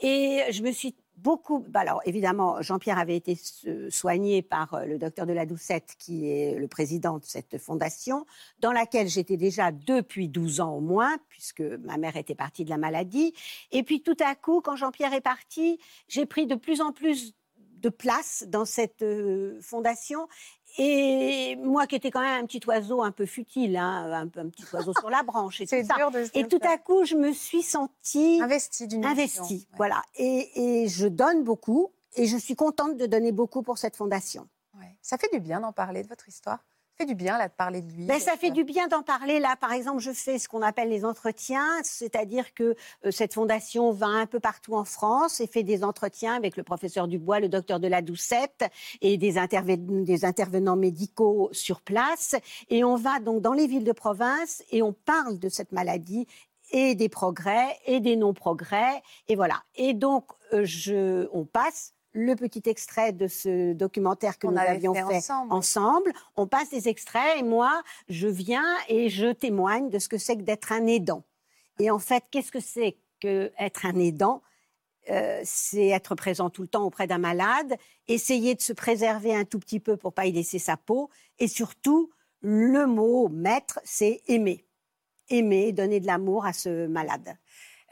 [0.00, 1.62] Et je me suis beaucoup.
[1.68, 5.94] bah alors, évidemment, Jean-Pierre avait été so- soigné par euh, le docteur de la Doucette,
[5.98, 8.24] qui est le président de cette fondation,
[8.60, 12.70] dans laquelle j'étais déjà depuis 12 ans au moins, puisque ma mère était partie de
[12.70, 13.34] la maladie.
[13.70, 17.34] Et puis tout à coup, quand Jean-Pierre est parti, j'ai pris de plus en plus
[17.78, 20.28] de place dans cette euh, fondation.
[20.76, 24.64] Et moi qui étais quand même un petit oiseau un peu futile, hein, un, petit
[24.72, 25.96] oiseau sur la branche et tout ça.
[25.96, 26.72] dur de se Et tout ça.
[26.72, 29.12] à coup, je me suis sentie investi d'une mission.
[29.12, 29.66] investie.
[29.70, 29.76] Ouais.
[29.76, 30.02] Voilà.
[30.16, 34.48] Et, et je donne beaucoup et je suis contente de donner beaucoup pour cette fondation.
[34.78, 34.96] Ouais.
[35.02, 36.60] Ça fait du bien d'en parler de votre histoire.
[37.00, 38.06] Ça fait du bien là de parler de lui.
[38.06, 39.38] Ben, ça fait du bien d'en parler.
[39.38, 43.92] Là, par exemple, je fais ce qu'on appelle les entretiens, c'est-à-dire que euh, cette fondation
[43.92, 47.48] va un peu partout en France et fait des entretiens avec le professeur Dubois, le
[47.48, 48.64] docteur de la Doucette
[49.00, 52.34] et des, des intervenants médicaux sur place.
[52.68, 56.26] Et on va donc dans les villes de province et on parle de cette maladie
[56.72, 59.02] et des progrès et des non-progrès.
[59.28, 59.62] Et voilà.
[59.76, 64.94] Et donc, euh, je, on passe le petit extrait de ce documentaire que nous avions
[64.94, 66.12] fait, ensemble.
[66.36, 70.36] On passe des extraits et moi, je viens et je témoigne de ce que c'est
[70.36, 71.24] que d'être un aidant.
[71.78, 74.42] Et en fait, qu'est-ce que c'est qu'être un aidant?
[75.10, 77.76] Euh, C'est être présent tout le temps auprès d'un malade,
[78.08, 81.48] essayer de se préserver un tout petit peu pour pas y laisser sa peau, et
[81.48, 84.64] surtout, le mot maître, c'est aimer.
[85.30, 87.36] Aimer, donner de l'amour à ce malade.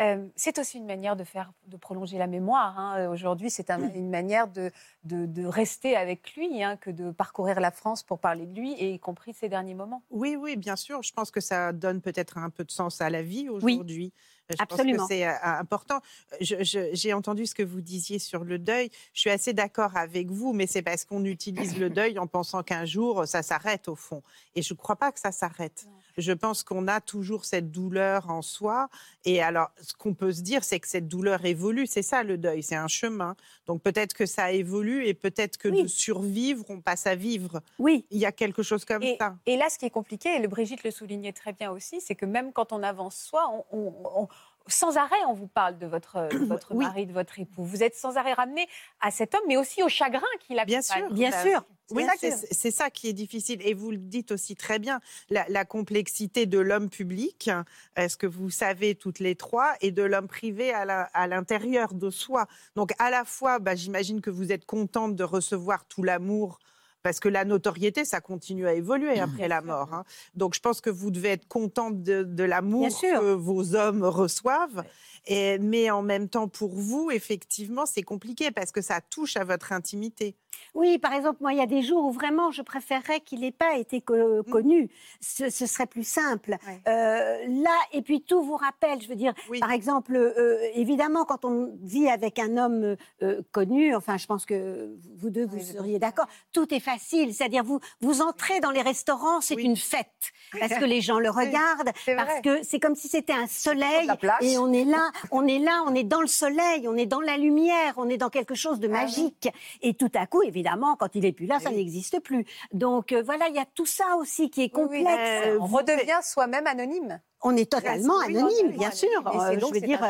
[0.02, 2.78] Euh, c'est aussi une manière de faire, de prolonger la mémoire.
[2.78, 2.98] Hein.
[2.98, 4.70] Euh, aujourd'hui, c'est une manière de,
[5.04, 8.92] de, rester avec lui hein, que de parcourir la France pour parler de lui, et
[8.92, 10.02] y compris ces derniers moments.
[10.11, 11.02] Oui, oui, bien sûr.
[11.02, 14.12] Je pense que ça donne peut-être un peu de sens à la vie aujourd'hui.
[14.50, 14.98] Je Absolument.
[14.98, 16.00] pense que c'est important.
[16.40, 18.90] J'ai entendu ce que vous disiez sur le deuil.
[19.12, 22.62] Je suis assez d'accord avec vous, mais c'est parce qu'on utilise le deuil en pensant
[22.62, 24.22] qu'un jour, ça s'arrête au fond.
[24.54, 25.87] Et je ne crois pas que ça s'arrête.
[26.16, 28.88] Je pense qu'on a toujours cette douleur en soi.
[29.24, 31.87] Et alors, ce qu'on peut se dire, c'est que cette douleur évolue.
[31.87, 33.37] C'est ça le deuil, c'est un chemin.
[33.66, 37.61] Donc peut-être que ça évolue et peut-être que de survivre, on passe à vivre.
[37.78, 38.06] Oui.
[38.11, 39.37] Il y a quelque chose comme ça.
[39.44, 42.14] Et là, ce qui est compliqué, et le Brigitte le soulignait très bien aussi, c'est
[42.14, 44.28] que même quand on avance soi, on
[44.68, 47.64] sans arrêt, on vous parle de votre, votre mari, de votre époux.
[47.64, 48.66] Vous êtes sans arrêt ramené
[49.00, 51.64] à cet homme, mais aussi au chagrin qu'il a Bien sûr, bien sûr.
[51.90, 52.05] Oui,
[52.50, 53.61] c'est ça qui est difficile.
[53.62, 55.00] Et vous le dites aussi très bien,
[55.31, 57.50] la, complexité de l'homme public,
[57.96, 62.46] est-ce que vous savez toutes les trois, et de l'homme privé à l'intérieur de soi.
[62.74, 66.59] Donc à la fois, bah, j'imagine que vous êtes contente de recevoir tout l'amour
[67.02, 69.94] parce que la notoriété, ça continue à évoluer après la mort.
[69.94, 70.04] Hein.
[70.35, 74.85] Donc je pense que vous devez être contente de, l'amour que vos hommes reçoivent.
[75.26, 79.44] Et, mais en même temps, pour vous, effectivement, c'est compliqué parce que ça touche à
[79.44, 80.36] votre intimité.
[80.74, 83.52] Oui, par exemple, moi, il y a des jours où vraiment je préférerais qu'il n'ait
[83.52, 84.50] pas été mmh.
[84.50, 84.90] connu.
[85.20, 86.56] Ce, serait plus simple.
[86.86, 91.44] Euh, là, et puis tout vous rappelle, je veux dire, par exemple, euh, évidemment, quand
[91.44, 95.98] on vit avec un homme euh, connu, enfin, je pense que vous deux, vous seriez
[95.98, 97.34] d'accord, tout est facile.
[97.34, 100.06] C'est-à-dire, vous, vous entrez dans les restaurants, c'est une fête.
[100.60, 104.08] Parce que les gens le regardent, parce que c'est comme si c'était un soleil.
[104.40, 107.20] Et on est là, on est là, on est dans le soleil, on est dans
[107.20, 109.48] la lumière, on est dans quelque chose de ah magique.
[109.83, 112.44] Et tout à coup, évidemment, quand il est plus là, ça n'existe plus.
[112.72, 115.07] Donc euh, voilà, il y a tout ça aussi qui est complexe.
[115.09, 117.20] Euh, on redevient soi-même anonyme.
[117.42, 119.09] On est totalement anonyme, bien sûr.
[119.26, 120.00] Euh, je veux dire,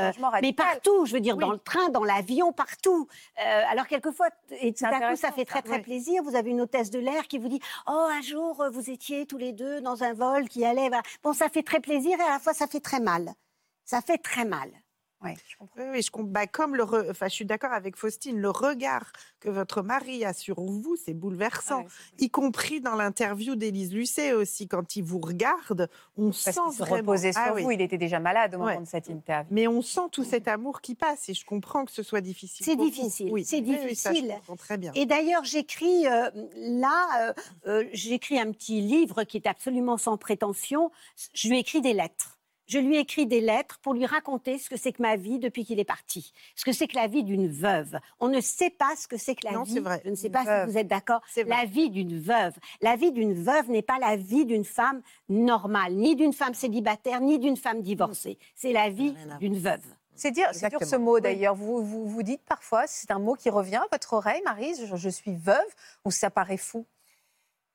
[0.40, 3.08] mais partout, je veux dire, dans le train, dans l'avion, partout.
[3.36, 4.28] alors quelquefois,
[4.60, 6.22] et tout à coup, ça fait très très plaisir.
[6.22, 9.38] Vous avez une hôtesse de l'air qui vous dit, oh, un jour, vous étiez tous
[9.38, 10.88] les deux dans un vol qui allait.
[11.22, 13.34] Bon, ça fait très plaisir et à la fois, ça fait très mal.
[13.84, 14.70] Ça fait très mal.
[15.22, 15.80] Oui, je comprends.
[15.92, 19.82] Oui, je bah, comme le, enfin, je suis d'accord avec Faustine, le regard que votre
[19.82, 21.84] mari a sur vous, c'est bouleversant.
[22.18, 27.32] y compris dans l'interview d'Élise Lucet aussi, quand il vous regarde, on sent se reposait
[27.32, 27.70] sur ah vous.
[27.70, 29.54] Il était déjà malade au moment de cette interview.
[29.54, 32.66] Mais on sent tout cet amour qui passe, et je comprends que ce soit difficile.
[32.66, 33.30] C'est difficile.
[33.30, 34.34] Oui, c'est difficile.
[34.58, 34.92] très bien.
[34.94, 37.32] Et d'ailleurs, j'écris euh, là, euh,
[37.66, 40.90] euh, j'écris un petit livre qui est absolument sans prétention.
[41.32, 42.35] Je lui écris des lettres
[42.66, 45.64] je lui écris des lettres pour lui raconter ce que c'est que ma vie depuis
[45.64, 46.32] qu'il est parti.
[46.54, 47.98] Ce que c'est que la vie d'une veuve.
[48.20, 49.78] On ne sait pas ce que c'est que la non, vie.
[49.78, 50.02] Vrai.
[50.04, 51.20] Je ne sais pas si vous êtes d'accord.
[51.46, 52.54] La vie d'une veuve.
[52.80, 57.20] La vie d'une veuve n'est pas la vie d'une femme normale, ni d'une femme célibataire,
[57.20, 58.38] ni d'une femme divorcée.
[58.54, 59.84] C'est la vie d'une veuve.
[60.18, 61.54] C'est dire, dur ce mot d'ailleurs.
[61.54, 64.96] Vous, vous, vous dites parfois, c'est un mot qui revient à votre oreille, Marise, je,
[64.96, 65.58] je suis veuve,
[66.06, 66.86] ou ça paraît fou?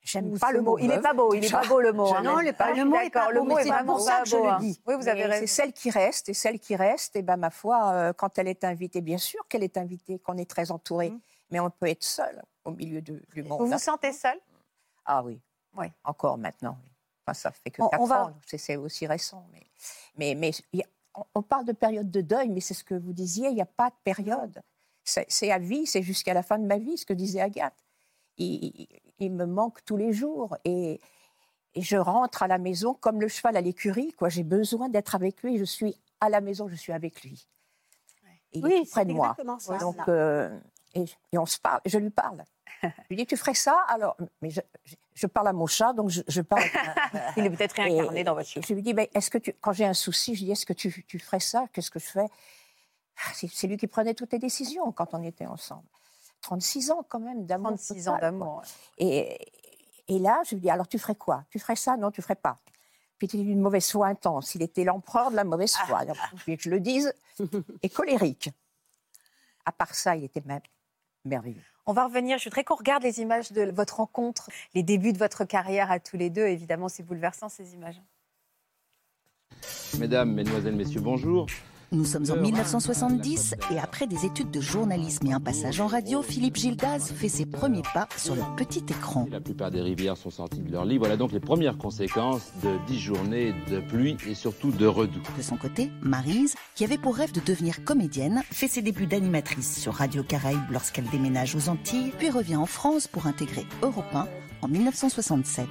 [0.04, 0.78] J'aime pas le mot.
[0.80, 2.14] Il n'est pas beau, il n'est pas beau le mot.
[2.14, 2.24] Hein.
[2.24, 4.60] Non, le, le mot est pas Le mot est vraiment pour ça que je le
[4.60, 4.82] dis.
[4.88, 5.42] Oui, vous avez raison.
[5.42, 8.48] C'est celle qui reste, et celle qui reste, et ben ma foi, euh, quand elle
[8.48, 11.20] est invitée, bien sûr qu'elle est invitée, qu'on est très entouré, mm.
[11.52, 13.62] mais on peut être seul au milieu du monde.
[13.62, 14.40] Vous vous sentez seul?
[15.06, 15.40] Ah oui.
[15.78, 15.88] Oui.
[16.04, 16.78] Encore maintenant.
[17.26, 19.46] Enfin, ça fait que 4 ans, c'est aussi récent.
[20.18, 20.86] Mais, mais, mais
[21.36, 23.66] on parle de période de deuil, mais c'est ce que vous disiez, il n'y a
[23.66, 24.62] pas de période.
[25.04, 27.74] C'est à vie, c'est jusqu'à la fin de ma vie, ce que disait Agathe.
[28.38, 28.88] Il,
[29.22, 30.58] il me manque tous les jours.
[30.66, 31.00] Et,
[31.78, 34.12] je rentre à la maison comme le cheval à l'écurie.
[34.12, 34.28] Quoi.
[34.28, 35.58] J'ai besoin d'être avec lui.
[35.58, 37.48] Je suis à la maison, je suis avec lui.
[38.52, 39.38] Et il est près de moi.
[39.60, 40.60] Ça, Donc, euh,
[40.94, 41.80] et, on se parle.
[41.86, 42.44] Je lui parle.
[42.84, 43.86] Je lui dis, tu ferais ça?
[43.88, 44.50] Alors, mais
[45.14, 46.64] je, parle à mon chat, donc je, parle.
[47.38, 48.62] il est peut-être réincarné dans votre chat.
[48.68, 50.74] Je lui dis, mais est-ce que tu, quand j'ai un souci, je dis, est-ce que
[50.74, 51.68] tu, tu ferais ça?
[51.72, 52.26] Qu'est-ce que je fais?
[53.18, 55.86] Ah, C'est lui qui prenait toutes les décisions quand on était ensemble.
[56.42, 57.70] 36 ans quand même d'amour.
[57.70, 58.62] 36 ans d'amour.
[58.98, 59.38] Et,
[60.08, 61.44] Et là, je lui dis, alors tu ferais quoi?
[61.50, 61.96] Tu ferais ça?
[61.98, 62.58] Non, tu ferais pas.
[63.18, 64.56] Puis il était d'une mauvaise foi intense.
[64.56, 66.00] Il était l'empereur de la mauvaise foi.
[66.00, 67.14] Alors, que je le dise,
[67.84, 68.50] et colérique.
[69.66, 70.62] À part ça, il était même
[71.24, 71.62] merveilleux.
[71.86, 72.40] On va revenir.
[72.40, 76.00] Je voudrais qu'on regarde les images de votre rencontre, les débuts de votre carrière à
[76.00, 76.46] tous les deux.
[76.48, 78.02] Évidemment, c'est bouleversant ces images.
[80.00, 81.46] Mesdames, Mesdemoiselles, Messieurs, bonjour.
[81.94, 86.22] Nous sommes en 1970 et après des études de journalisme et un passage en radio,
[86.22, 89.28] Philippe Gildas fait ses premiers pas sur le petit écran.
[89.30, 90.98] La plupart des rivières sont sorties de leur lit.
[90.98, 95.22] Voilà donc les premières conséquences de dix journées de pluie et surtout de redoux.
[95.38, 99.78] De son côté, Marise, qui avait pour rêve de devenir comédienne, fait ses débuts d'animatrice
[99.78, 104.28] sur Radio Caraïbes lorsqu'elle déménage aux Antilles, puis revient en France pour intégrer Europe 1
[104.62, 105.68] en 1967.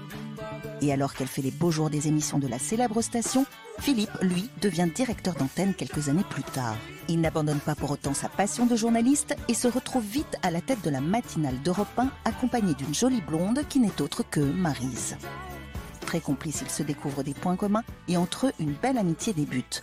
[0.83, 3.47] Et alors qu'elle fait les beaux jours des émissions de la célèbre station,
[3.81, 6.77] Philippe, lui, devient directeur d'antenne quelques années plus tard.
[7.09, 10.61] Il n'abandonne pas pour autant sa passion de journaliste et se retrouve vite à la
[10.61, 15.17] tête de la matinale d'Europe 1, accompagné d'une jolie blonde qui n'est autre que Marise.
[16.03, 19.83] Très complices, ils se découvrent des points communs et entre eux, une belle amitié débute.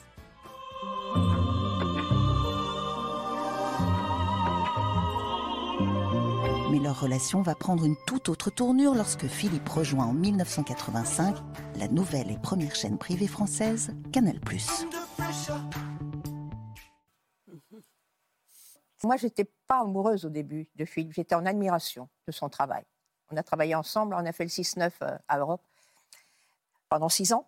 [6.71, 11.35] Mais leur relation va prendre une toute autre tournure lorsque Philippe rejoint en 1985
[11.77, 14.39] la nouvelle et première chaîne privée française, Canal+.
[19.03, 21.13] Moi, j'étais pas amoureuse au début de Philippe.
[21.13, 22.83] J'étais en admiration de son travail.
[23.31, 25.61] On a travaillé ensemble, on a fait le 6-9 euh, à Europe
[26.89, 27.47] pendant six ans.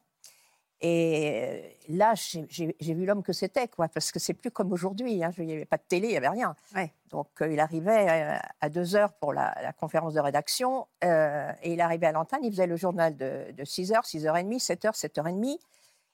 [0.82, 2.46] Et là, j'ai-
[2.94, 5.24] vu l'homme que c'était, quoi, parce que c'est plus comme aujourd'hui.
[5.24, 5.32] hein.
[5.38, 6.56] Il n'y avait pas de télé, il n'y avait rien.
[6.74, 6.94] Ouais.
[7.10, 11.52] Donc, euh, il arrivait euh, à 2 heures pour la, la conférence de rédaction, euh,
[11.63, 14.94] et il arrivait à l'antenne, il faisait le journal de, de 6 heures, 6h30, 7h,
[14.96, 15.60] 7h30.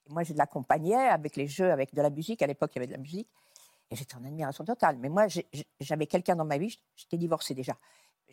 [0.08, 2.42] Et moi, je l'accompagnais avec les jeux, avec de la musique.
[2.42, 3.28] À l'époque, il y avait de la musique.
[3.92, 4.98] Et j'étais en admiration totale.
[5.00, 5.28] Mais moi,
[5.80, 7.76] j'avais quelqu'un dans ma vie, j'étais divorcée déjà.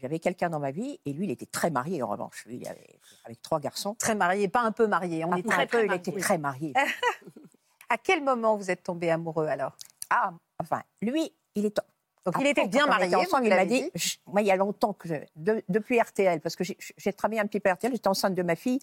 [0.02, 2.44] J'avais quelqu'un dans ma vie, et lui, il était très marié, en revanche.
[2.46, 3.94] Lui, il avait, avec trois garçons.
[3.94, 5.24] Très marié, pas un peu marié.
[5.24, 6.72] On Ah, est pas très, peu, il était très marié.
[7.88, 9.76] À quel moment vous êtes tombé amoureux alors?
[10.10, 11.76] Ah, enfin, lui, il est.
[12.24, 13.14] Donc il était bien marié.
[13.14, 16.40] ensemble, il m'a dit, je- moi, il y a longtemps que je, de- depuis RTL,
[16.40, 18.80] parce que j'ai- travaillé un petit peu à RTL, j'étais enceinte de ma fille,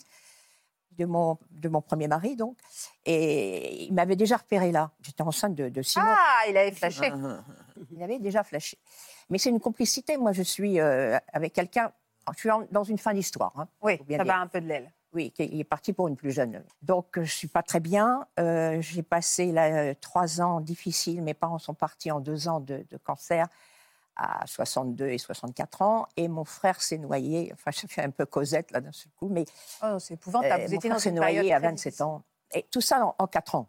[0.92, 2.58] de mon, de mon premier mari, donc,
[3.06, 4.92] et il m'avait déjà repéré là.
[5.02, 6.16] J'étais enceinte de, de six mois.
[6.18, 7.12] Ah, il avait flashé.
[7.92, 8.78] Il avait déjà flashé.
[9.30, 10.18] Mais c'est une complicité.
[10.18, 11.92] Moi, je suis euh, avec quelqu'un.
[12.34, 13.54] Je suis en- dans une fin d'histoire.
[13.58, 14.24] hein, Oui, ça dire.
[14.26, 14.92] va un peu de l'aile.
[15.14, 16.64] Oui, il est parti pour une plus jeune.
[16.84, 18.28] Donc, je suis pas très bien.
[18.40, 21.24] Euh, J'ai passé là, euh, trois ans difficiles.
[21.24, 23.48] Mes parents sont partis en deux ans de, de cancer
[24.16, 26.08] à 62 et 64 ans.
[26.16, 27.50] Et mon frère s'est noyé.
[27.54, 29.30] Enfin, je fais un peu Cosette là d'un seul coup.
[29.30, 29.46] Mais
[29.82, 30.62] Oh, c'est épouvantable.
[30.62, 32.04] euh, vous mon étiez frère s'est noyé à très 27 difficile.
[32.04, 32.22] ans.
[32.54, 33.68] Et tout ça en, en quatre ans.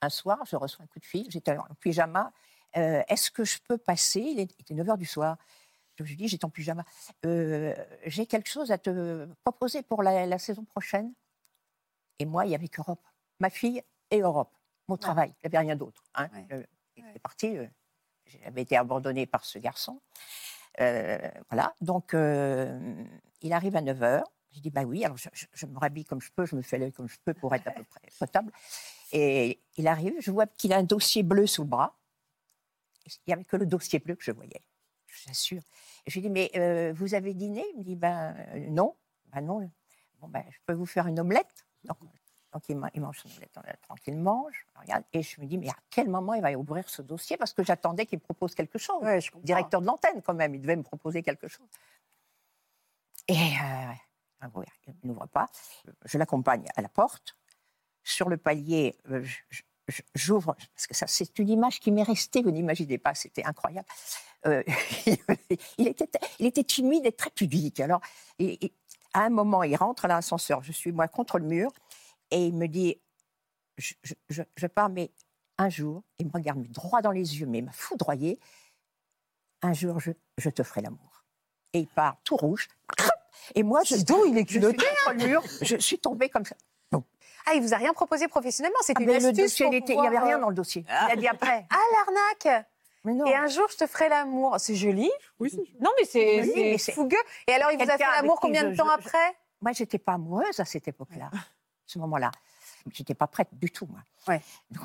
[0.00, 1.26] Un soir, je reçois un coup de fil.
[1.28, 2.32] J'étais en pyjama.
[2.76, 4.20] Euh, Est-ce que je peux passer?
[4.20, 5.36] Il était 9 h du soir.
[5.96, 6.84] Je lui dis, j'étais en pyjama.
[7.26, 7.74] Euh,
[8.06, 11.12] J'ai quelque chose à te proposer pour la, la saison prochaine.
[12.20, 13.02] Et moi, il n'y avait qu'Europe.
[13.40, 14.52] Ma fille et Europe.
[14.88, 15.30] Mon travail.
[15.42, 16.02] Il n'y avait rien d'autre.
[16.14, 16.28] Hein.
[16.34, 16.66] Ouais.
[16.96, 17.56] J'étais partie.
[17.58, 17.66] euh,
[18.26, 20.00] J'avais été abandonnée par ce garçon.
[20.80, 21.18] Euh,
[21.50, 21.74] voilà.
[21.80, 24.22] Donc, il arrive à 9 h.
[24.52, 25.04] Je dis, bah oui.
[25.04, 26.46] Alors, je, je- je me rhabille comme je peux.
[26.46, 28.52] Je me fais l'œil comme je peux pour être à peu près potable.
[29.12, 30.14] Et il arrive.
[30.20, 31.94] Je vois qu'il a un dossier bleu sous le bras.
[33.26, 34.62] Il n'y avait que le dossier bleu que je voyais.
[35.06, 35.62] Je t'assure.
[36.06, 37.64] Et je lui dis, mais euh, vous avez dîné?
[37.72, 38.94] Il me dit, ben euh, non.
[39.26, 39.70] Ben non.
[40.20, 41.66] Bon, ben, je peux vous faire une omelette?
[41.84, 41.98] Donc,
[42.52, 44.46] donc il, ma- il mange son omelette euh, tranquillement.
[44.50, 47.36] Je regarde, et je me dis, mais à quel moment il va ouvrir ce dossier?
[47.36, 49.02] Parce que j'attendais qu'il propose quelque chose.
[49.02, 49.30] Ouais, je.
[49.42, 51.68] Directeur de l'antenne, quand même, il devait me proposer quelque chose.
[53.28, 53.92] Et euh,
[54.86, 55.46] il n'ouvre pas.
[56.04, 57.36] Je l'accompagne à la porte.
[58.02, 59.62] Sur le palier, je-
[60.14, 63.88] j'ouvre, parce que ça, c'est une image qui m'est restée, vous n'imaginez pas, c'était incroyable.
[64.46, 64.62] Euh,
[65.78, 67.80] il, était, il était timide et très pudique.
[67.80, 68.00] Alors,
[68.38, 68.72] et- et
[69.14, 71.70] à un moment, il rentre à l'ascenseur, je suis moi contre le mur,
[72.30, 73.00] et il me dit,
[73.78, 75.10] je, je- je- je pars, mais
[75.58, 78.38] un jour, il me regarde droit dans les yeux, mais il m'a foudroyé,
[79.62, 81.24] un jour, je, je te ferai l'amour.
[81.72, 82.68] Et il part tout rouge,
[83.54, 86.28] et moi, je, donc, il est je suis culotté, contre le mur, je suis tombée
[86.28, 86.56] comme ça.
[87.46, 90.00] Ah, il vous a rien proposé professionnellement C'était Ah, une le astuce dossier, pour il
[90.00, 90.84] n'y avait rien euh, dans le dossier.
[90.88, 91.66] Il a dit après.
[91.70, 92.66] Ah, l'arnaque.
[93.26, 94.56] Et un jour, je te ferai l'amour.
[94.58, 95.10] C'est joli.
[95.38, 97.16] Oui, c'est Non, mais c'est Oui, c'est c'est- fougueux.
[97.46, 99.36] Et alors, il vous a fait l'amour combien je- de temps je- après?
[99.62, 101.30] Moi, j'étais pas amoureuse à cette époque-là,
[101.86, 102.30] ce moment-là.
[102.92, 104.00] J'étais pas prête du tout, moi.
[104.28, 104.42] Ouais.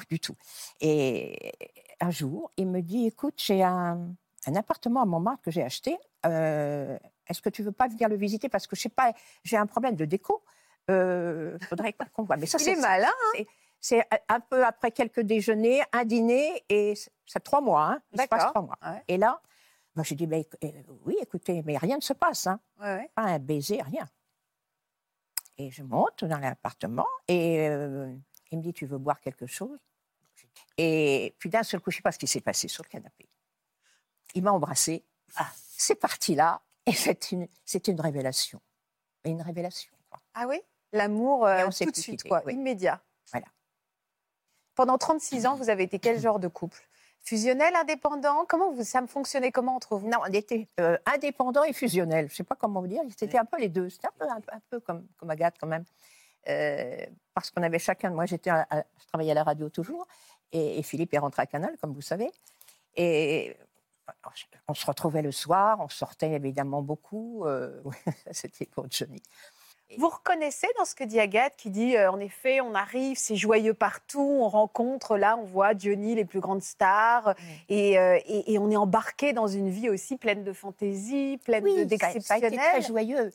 [0.10, 0.36] Du tout.
[0.82, 1.52] Et
[2.00, 4.00] un jour, il me dit, écoute, j'ai un,
[4.48, 5.98] un appartement à Montmartre que j'ai acheté.
[6.26, 8.48] Euh, Est-ce que tu veux pas venir le visiter?
[8.50, 9.14] Parce que je sais pas,
[9.44, 10.44] j'ai un problème de déco.
[10.90, 12.38] Euh, faudrait qu'on voit.
[12.38, 13.12] Mais ça, Il c'est est malin.
[13.36, 13.48] c'est-
[13.86, 16.94] C'est un peu après quelques déjeuners, un dîner, et
[17.26, 17.84] c'est trois mois.
[17.92, 18.78] Hein, il se passe trois mois.
[18.82, 19.04] Ouais.
[19.10, 19.42] Et là,
[19.96, 20.72] Moi, j'ai dit, mais, euh,
[21.06, 22.48] oui, écoutez, mais rien ne se passe.
[22.48, 22.60] Hein.
[22.80, 23.12] Ouais, ouais.
[23.14, 24.10] Pas un baiser, rien.
[25.60, 28.12] Et je monte dans l'appartement et euh,
[28.50, 29.78] il me dit, tu veux boire quelque chose?
[30.78, 32.90] Et puis d'un seul coup, je ne sais pas ce qui s'est passé sur le
[32.90, 33.30] canapé.
[34.34, 35.06] Il m'a embrassé.
[35.36, 36.62] Ah, c'est parti là.
[36.88, 37.48] Et c'est une,
[37.88, 38.62] une révélation.
[39.26, 39.94] Une révélation.
[40.10, 40.20] quoi.
[40.34, 40.60] Ah oui?
[40.94, 42.54] L'amour euh, tout de suite, quoi, oui.
[42.54, 43.02] immédiat.
[43.32, 43.48] Voilà.
[44.76, 46.82] Pendant 36 ans, vous avez été quel genre de couple?
[47.22, 48.46] Fusionnel, indépendant?
[48.48, 50.08] Comment vous, ça me fonctionnait comment entre vous?
[50.10, 52.28] Non, on était euh, indépendant et fusionnel.
[52.28, 53.02] Je ne sais pas comment vous dire.
[53.18, 53.90] C'était un peu les deux.
[53.90, 55.86] C'était un peu, un, peu- un peu comme, comme Agathe quand même.
[56.50, 56.98] Euh,
[57.34, 58.10] parce qu'on avait chacun.
[58.10, 60.06] Moi, j'étais, à- à- je travaillais à la radio toujours,
[60.52, 62.30] et, et Philippe est rentré à Canal, comme vous savez.
[62.96, 63.56] Et
[64.68, 65.80] on se retrouvait le soir.
[65.80, 67.46] On sortait évidemment beaucoup.
[67.46, 67.82] euh,
[68.32, 69.24] C'était pour Johnny.
[69.98, 73.36] Vous reconnaissez dans ce que dit Agathe, qui dit euh, en effet, on arrive, c'est
[73.36, 77.36] joyeux partout, on rencontre, là, on voit Johnny, les plus grandes stars,
[77.70, 81.64] et, euh, et- et on est embarqué dans une vie aussi pleine de fantaisie, pleine
[81.64, 82.84] de- Oui, été très d'exceptionnel.
[82.84, 83.32] joyeux.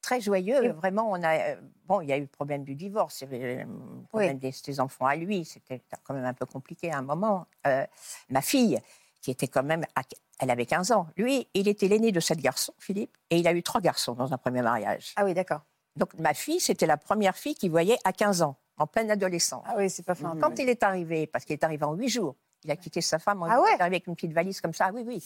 [0.00, 0.64] Très joyeux.
[0.64, 1.36] Et- Vraiment, on a.
[1.52, 3.64] euh, Bon, il y a eu le problème du divorce, le
[4.08, 5.44] problème des, ses enfants à lui.
[5.44, 7.46] C'était quand même un peu compliqué à un moment.
[7.66, 7.84] Euh,
[8.30, 8.80] ma fille,
[9.20, 9.84] qui était quand même.
[9.94, 10.02] à-
[10.40, 11.06] Elle avait 15 ans.
[11.16, 14.32] Lui, il était l'aîné de sept garçons, Philippe, et il a eu trois garçons dans
[14.32, 15.12] un premier mariage.
[15.16, 15.60] Ah oui, d'accord.
[15.96, 19.64] Donc, ma fille, c'était la première fille qu'il voyait à 15 ans, en pleine adolescence.
[19.66, 20.36] Ah oui, c'est pas fin.
[20.40, 23.18] Quand il est arrivé, parce qu'il est arrivé en huit jours, il a quitté sa
[23.18, 23.70] femme, en Ah ouais?
[23.70, 24.86] il est arrivé avec une petite valise comme ça.
[24.88, 25.22] Ah oui, oui.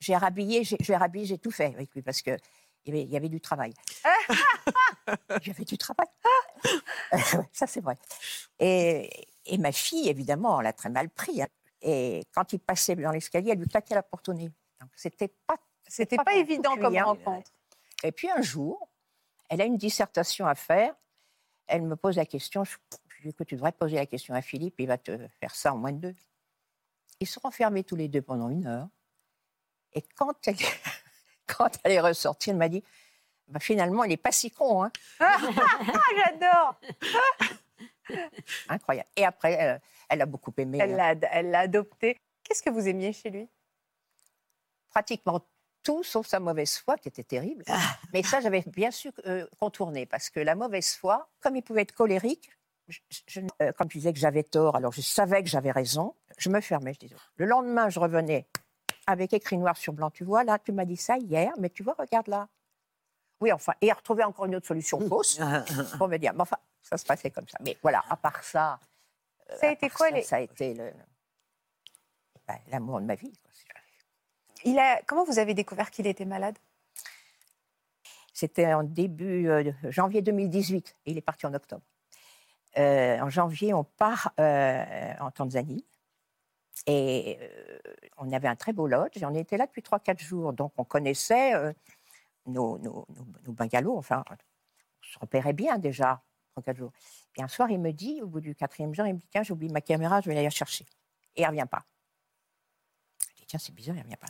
[0.00, 2.36] J'ai rhabillé, j'ai rhabillé, j'ai tout fait avec lui parce que
[2.84, 3.72] il y avait, il y avait du travail.
[5.40, 6.08] il y avait du travail.
[7.52, 7.96] ça, c'est vrai.
[8.58, 9.08] Et,
[9.46, 11.40] et ma fille, évidemment, elle a très mal pris.
[11.42, 11.46] hein.
[11.80, 14.50] Et quand il passait dans l'escalier, elle lui claquait la porte au nez.
[14.80, 15.54] Donc, c'était pas.
[15.86, 17.04] C'était pas évident comme hein.
[17.04, 17.50] rencontre.
[18.02, 18.88] Et puis un jour,
[19.52, 20.94] elle a une dissertation à faire.
[21.66, 22.64] Elle me pose la question.
[22.64, 22.74] Je
[23.22, 25.76] dis écoute, tu devrais poser la question à Philippe, il va te faire ça en
[25.76, 26.14] moins de deux.
[27.20, 28.88] Ils sont enfermés tous les deux pendant une heure.
[29.92, 30.56] Et quand elle,
[31.46, 32.82] quand elle est ressortie, elle m'a dit
[33.46, 34.84] Bah, finalement, il n'est pas si con.
[34.84, 34.92] Hein.
[35.20, 35.36] Ah,
[36.16, 36.80] j'adore
[38.70, 39.08] Incroyable.
[39.16, 40.78] Et après, elle, elle a beaucoup aimé.
[40.80, 42.18] Elle l'a elle l'a adopté.
[42.42, 43.50] Qu'est-ce que vous aimiez chez lui?
[44.88, 45.46] Pratiquement
[45.82, 47.64] tout sauf sa mauvaise foi qui était terrible.
[48.12, 51.82] Mais ça, j'avais bien su euh, contourner parce que la mauvaise foi, comme il pouvait
[51.82, 52.50] être colérique,
[52.88, 56.48] je, je- euh, je disais que j'avais tort, alors je savais que j'avais raison, je
[56.50, 57.16] me fermais, je disais.
[57.36, 58.46] Le lendemain, je revenais
[59.06, 60.10] avec écrit noir sur blanc.
[60.10, 62.48] Tu vois, là, tu m'as dit ça hier, mais tu vois, regarde là.
[63.40, 65.40] Oui, enfin, et retrouver encore une autre solution fausse
[65.98, 66.32] pour me dire.
[66.34, 67.58] Mais enfin, ça se passait comme ça.
[67.60, 68.78] Mais voilà, à part ça.
[69.50, 70.92] euh, Ça a été quoi, ça, les- Ça a été le-
[72.46, 73.32] ben, l'amour de ma vie.
[73.32, 73.50] quoi.
[75.06, 76.58] Comment vous avez découvert qu'il était malade?
[78.32, 81.82] C'était en début euh, janvier 2018 et il est parti en octobre.
[82.78, 85.84] Euh, en janvier, on part euh, en Tanzanie
[86.86, 87.38] et
[88.16, 90.52] on avait un très beau lodge et on était là depuis 3-4 jours.
[90.52, 91.52] Donc on connaissait
[92.46, 93.06] nos, nos,
[93.46, 96.22] bungalows, enfin, on se repérait bien déjà,
[96.56, 96.92] 3-4 jours.
[97.32, 99.42] Puis un soir, il me dit, au bout du quatrième jour, il me dit Tiens,
[99.42, 100.86] j'ai oublié ma caméra, je vais aller la chercher.
[101.36, 101.84] Et elle ne revient pas.
[103.30, 104.28] Je dis Tiens, c'est bizarre, elle ne revient pas.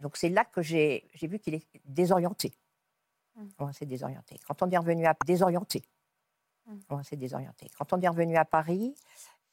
[0.00, 2.52] Donc c'est là que j'ai vu qu'il est désorienté.
[3.58, 4.38] On s'est désorienté.
[4.46, 5.82] Quand on est revenu à désorienté,
[6.88, 7.70] on s'est désorienté.
[7.78, 8.94] Quand on est revenu à Paris,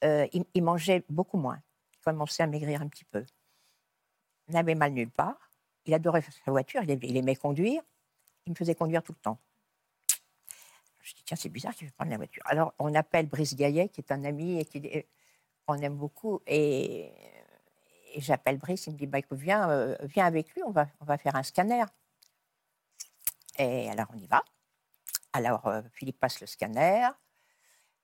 [0.04, 1.60] euh, il, il mangeait beaucoup moins.
[1.94, 3.24] Il commençait à maigrir un petit peu.
[4.48, 5.50] Il n'avait mal nulle part.
[5.84, 6.82] Il adorait sa voiture.
[6.82, 7.82] Il aimait, il aimait conduire.
[8.46, 9.38] Il me faisait conduire tout le temps.
[11.00, 12.42] Je dis tiens c'est bizarre qu'il veut prendre la voiture.
[12.46, 15.04] Alors on appelle Brice Gaillet qui est un ami et qui
[15.68, 17.12] on aime beaucoup et,
[18.16, 18.86] et j'appelle Brice.
[18.86, 20.62] Il me dit bah écoute viens euh, viens avec lui.
[20.64, 21.84] On va on va faire un scanner.
[23.58, 24.42] Et alors on y va.
[25.32, 27.08] Alors euh, Philippe passe le scanner.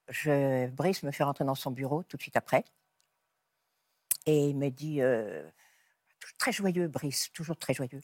[0.09, 2.65] Je, Brice me fait rentrer dans son bureau tout de suite après.
[4.27, 5.49] Et il me dit, euh,
[6.39, 8.03] très joyeux, Brice, toujours très joyeux.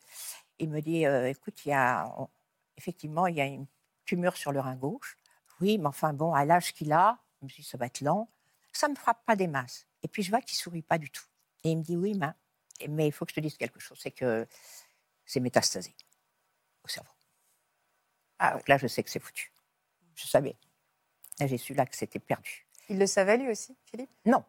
[0.59, 2.09] Il me dit, écoute, il y a,
[2.77, 3.67] effectivement, il y a une
[4.05, 5.17] tumeur sur le rein gauche.
[5.61, 8.01] Oui, mais enfin bon, à l'âge qu'il a, je me suis dit, ça va être
[8.01, 8.31] lent.
[8.73, 9.87] Ça ne me frappe pas des masses.
[10.03, 11.28] Et puis je vois qu'il sourit pas du tout.
[11.65, 12.29] Et il me dit, oui, mais,
[12.89, 14.47] mais il faut que je te dise quelque chose, c'est que
[15.25, 15.95] c'est métastasé
[16.85, 17.11] au cerveau.
[18.39, 19.53] Ah, donc là, je sais que c'est foutu.
[20.15, 20.57] Je savais.
[21.41, 22.67] J'ai su là que c'était perdu.
[22.89, 24.11] Il le savait lui aussi, Philippe?
[24.25, 24.45] Non,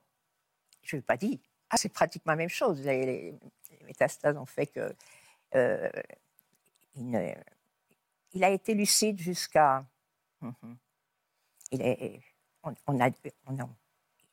[0.83, 1.41] je ne l'ai pas dit.
[1.69, 2.81] Ah, c'est pratiquement la même chose.
[2.81, 3.31] Les, les-
[3.71, 4.95] les métastases ont fait que
[5.55, 5.89] euh,
[6.95, 7.33] il, ne-
[8.33, 9.85] il a été lucide jusqu'à.
[10.41, 10.77] Mhm.
[11.71, 12.21] Il est,
[12.63, 13.09] on, on a,
[13.45, 13.69] on a-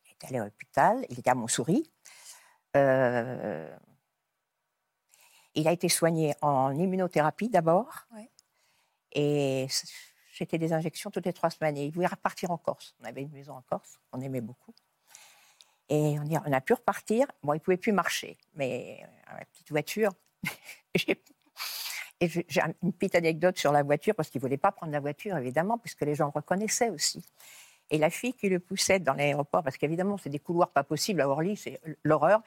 [0.06, 1.04] il est allé à l'hôpital.
[1.10, 1.90] Il était à Montsouris.
[2.76, 3.76] Euh,
[5.54, 8.06] il a été soigné en immunothérapie d'abord.
[8.14, 8.30] Ouais.
[9.12, 9.66] Et
[10.32, 11.76] c'était des injections toutes les trois semaines.
[11.76, 12.94] Et il voulait repartir en Corse.
[13.00, 14.74] On avait une maison en Corse, on aimait beaucoup.
[15.88, 17.26] Et on, a, pu repartir.
[17.42, 19.00] Bon, il ne pouvait plus marcher, mais
[19.30, 20.12] euh, la petite voiture,
[22.20, 24.92] Et j'ai un- une petite anecdote sur la voiture, parce qu'il ne voulait pas prendre
[24.92, 27.22] la voiture, évidemment, puisque les gens le reconnaissaient aussi.
[27.90, 31.20] Et la fille qui le poussait dans l'aéroport, parce qu'évidemment, c'est des couloirs pas possibles
[31.20, 32.42] à Orly, c'est l'horreur.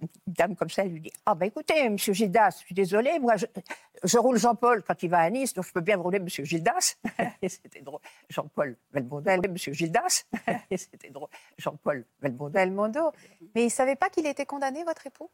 [0.00, 3.18] Une dame comme ça, elle lui dit Ah, ben écoutez, monsieur Gildas, je suis désolée,
[3.18, 6.44] moi, je, roule Jean-Paul quand il va à Nice, donc je peux bien rouler monsieur
[6.44, 6.96] Gildas.
[7.42, 8.00] Et c'était drôle.
[8.30, 10.24] Jean-Paul Belmondo, monsieur Gildas.
[10.70, 11.28] Et c'était drôle.
[11.58, 12.52] Jean-Paul Belmondo.
[12.52, 13.12] Belmondo.
[13.54, 15.30] Mais il ne savait pas qu'il était condamné, votre époux?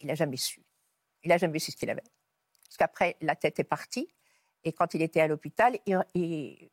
[0.00, 0.62] Il n'a jamais su.
[1.24, 2.04] Il n'a jamais su ce qu'il avait.
[2.66, 4.08] Parce qu'après, la tête est partie.
[4.62, 6.70] Et quand il était à l'hôpital, il-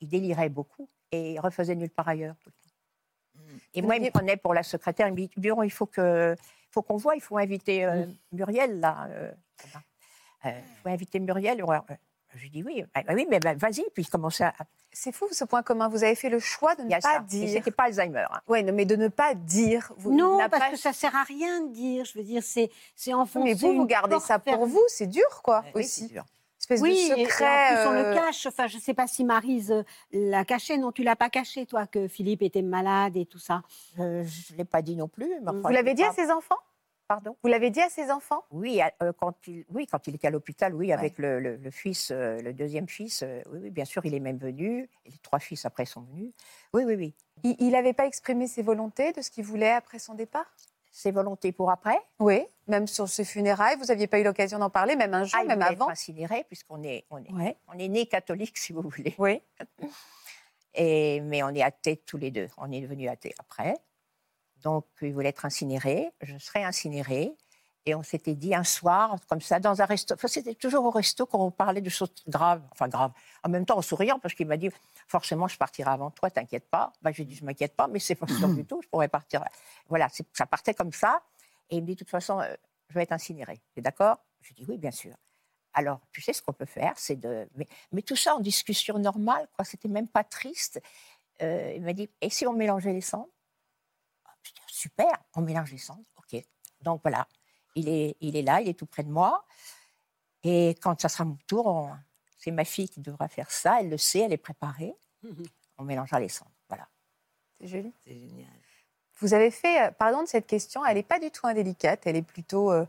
[0.00, 2.36] il délirait beaucoup et il refaisait nulle part ailleurs.
[2.42, 3.58] tout le temps.
[3.74, 5.08] Et moi, il me prenait pour la secrétaire.
[5.08, 6.34] Il me dit Bureau, il faut que,
[6.70, 9.06] faut qu'on voit, il faut inviter euh, Muriel là.
[9.10, 9.30] euh.
[10.44, 11.62] Euh, il faut inviter Muriel.
[12.34, 13.84] Je lui dis oui, Ah, bah oui, mais bah, vas-y.
[13.94, 14.54] Puis commençait à.
[14.92, 15.88] C'est fou ce point commun.
[15.88, 17.20] Vous avez fait le choix de ne a pas ça.
[17.20, 17.48] Dire.
[17.50, 18.24] c'était pas Alzheimer.
[18.30, 18.40] hein.
[18.46, 19.92] Ouais, non, mais de ne pas dire.
[19.96, 22.04] Vous, Non, parce pas- que ça sert à rien de dire.
[22.04, 25.42] Je veux dire, c'est c'est enfoncer Mais vous, vous gardez ça pour vous, c'est dur,
[25.42, 26.08] quoi, Oui, aussi.
[26.08, 26.24] c'est dur.
[26.68, 27.44] Espèce Oui, de et- secret.
[27.44, 28.46] et en plus on euh, le cache.
[28.46, 30.76] Enfin, je ne sais pas si Marise euh, l'a caché.
[30.78, 33.62] Non, tu l'as pas caché, toi, que Philippe était malade et tout ça.
[34.00, 35.28] Euh, je ne l'ai pas dit non plus.
[35.42, 36.58] mais enfin, Vous l'avez dit à ses enfants?
[37.06, 37.36] Pardon?
[37.44, 38.42] Vous l'avez dit à ses enfants?
[38.50, 41.54] Oui, à- euh, quand il, oui, quand il était à l'hôpital, oui, avec le, le-
[41.54, 44.90] le fils, euh, le deuxième fils, euh, oui, oui, bien sûr, il est même venu.
[45.04, 46.32] Et les trois fils après sont venus.
[46.74, 47.14] Oui, oui, oui.
[47.60, 50.52] Il n'avait pas exprimé ses volontés de ce qu'il voulait après son départ?
[50.96, 54.70] Ses volontés pour après Oui, même sur ses funérailles, vous n'aviez pas eu l'occasion d'en
[54.70, 55.90] parler, même un jour, Ah, même avant.
[55.90, 57.54] incinéré, puisqu'on est, on est, Ouais.
[57.68, 59.14] on est né catholique, si vous voulez.
[59.18, 59.42] Oui.
[60.72, 62.48] Et, mais on est athées tous les deux.
[62.56, 63.74] On est devenus athées après.
[64.62, 66.10] Donc, il voulait être incinéré.
[66.22, 67.34] Je serais incinérée.
[67.88, 70.14] Et on s'était dit un soir, comme ça, dans un resto.
[70.14, 72.62] Enfin, c'était toujours au resto qu'on parlait de choses graves.
[72.72, 73.12] Enfin, graves.
[73.44, 74.70] En même temps, en souriant, parce qu'il m'a dit
[75.06, 76.92] forcément, je partirai avant toi, t'inquiète pas.
[77.02, 78.80] Ben, j'ai dit je m'inquiète pas, mais c'est pas sûr du tout.
[78.82, 79.44] Je pourrais partir.
[79.88, 81.22] Voilà, ça partait comme ça.
[81.70, 82.52] Et il me dit de toute façon, euh,
[82.88, 83.60] je vais être incinérée.
[83.74, 84.18] T'es d'accord?
[84.40, 85.14] Je dis oui, bien sûr.
[85.72, 87.48] Alors, tu sais ce qu'on peut faire, c'est de.
[87.54, 89.64] Mais, mais tout ça en discussion normale, quoi.
[89.64, 90.80] C'était même pas triste.
[91.42, 93.28] Euh, il m'a dit et si on mélangeait les cendres?
[94.42, 96.04] Je dis super, on mélange les cendres.
[96.18, 96.42] Ok.
[96.80, 97.26] Donc voilà,
[97.76, 99.44] il est, il est là, il est tout près de moi.
[100.42, 101.94] Et quand ça sera mon tour, on-
[102.38, 103.80] c'est ma fille qui devra faire ça.
[103.80, 104.94] Elle le sait, elle est préparée.
[105.78, 106.50] On mélangera les cendres.
[106.68, 106.88] Voilà.
[107.60, 107.92] C'est joli.
[108.04, 108.48] C'est génial.
[109.20, 112.16] Vous avez fait, euh, pardon de cette question, elle n'est pas du tout indélicate, elle
[112.16, 112.84] est plutôt euh,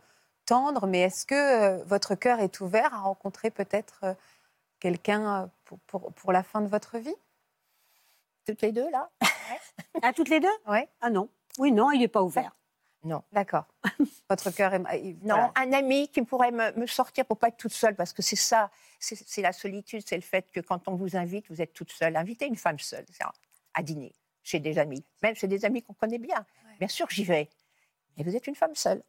[0.46, 4.14] tendre, mais est-ce que euh, votre cœur est ouvert à rencontrer peut-être euh,
[4.80, 7.16] quelqu'un pour, pour, pour la fin de votre vie?
[8.46, 9.10] Toutes les deux là
[10.02, 10.48] À toutes les deux?
[10.68, 10.80] Oui.
[11.02, 11.30] Ah non.
[11.60, 12.54] Oui, non, il n'est pas ouvert.
[13.08, 13.24] Non.
[13.32, 13.66] D'accord.
[14.30, 14.82] votre cœur est.
[15.03, 15.53] il- Non, voilà.
[15.55, 18.36] un ami qui pourrait me, me sortir pour pas être toute seule, parce que c'est
[18.36, 21.91] ça, c'est la solitude, c'est le fait que quand on vous invite, vous êtes toute
[21.91, 22.16] seule.
[22.16, 23.05] Invitez une femme seule
[23.74, 26.45] à- dîner chez des amis, même chez des amis qu'on connaît bien.
[26.80, 27.49] Bien sûr, j'y vais.
[28.18, 29.03] Mais vous êtes une femme seule.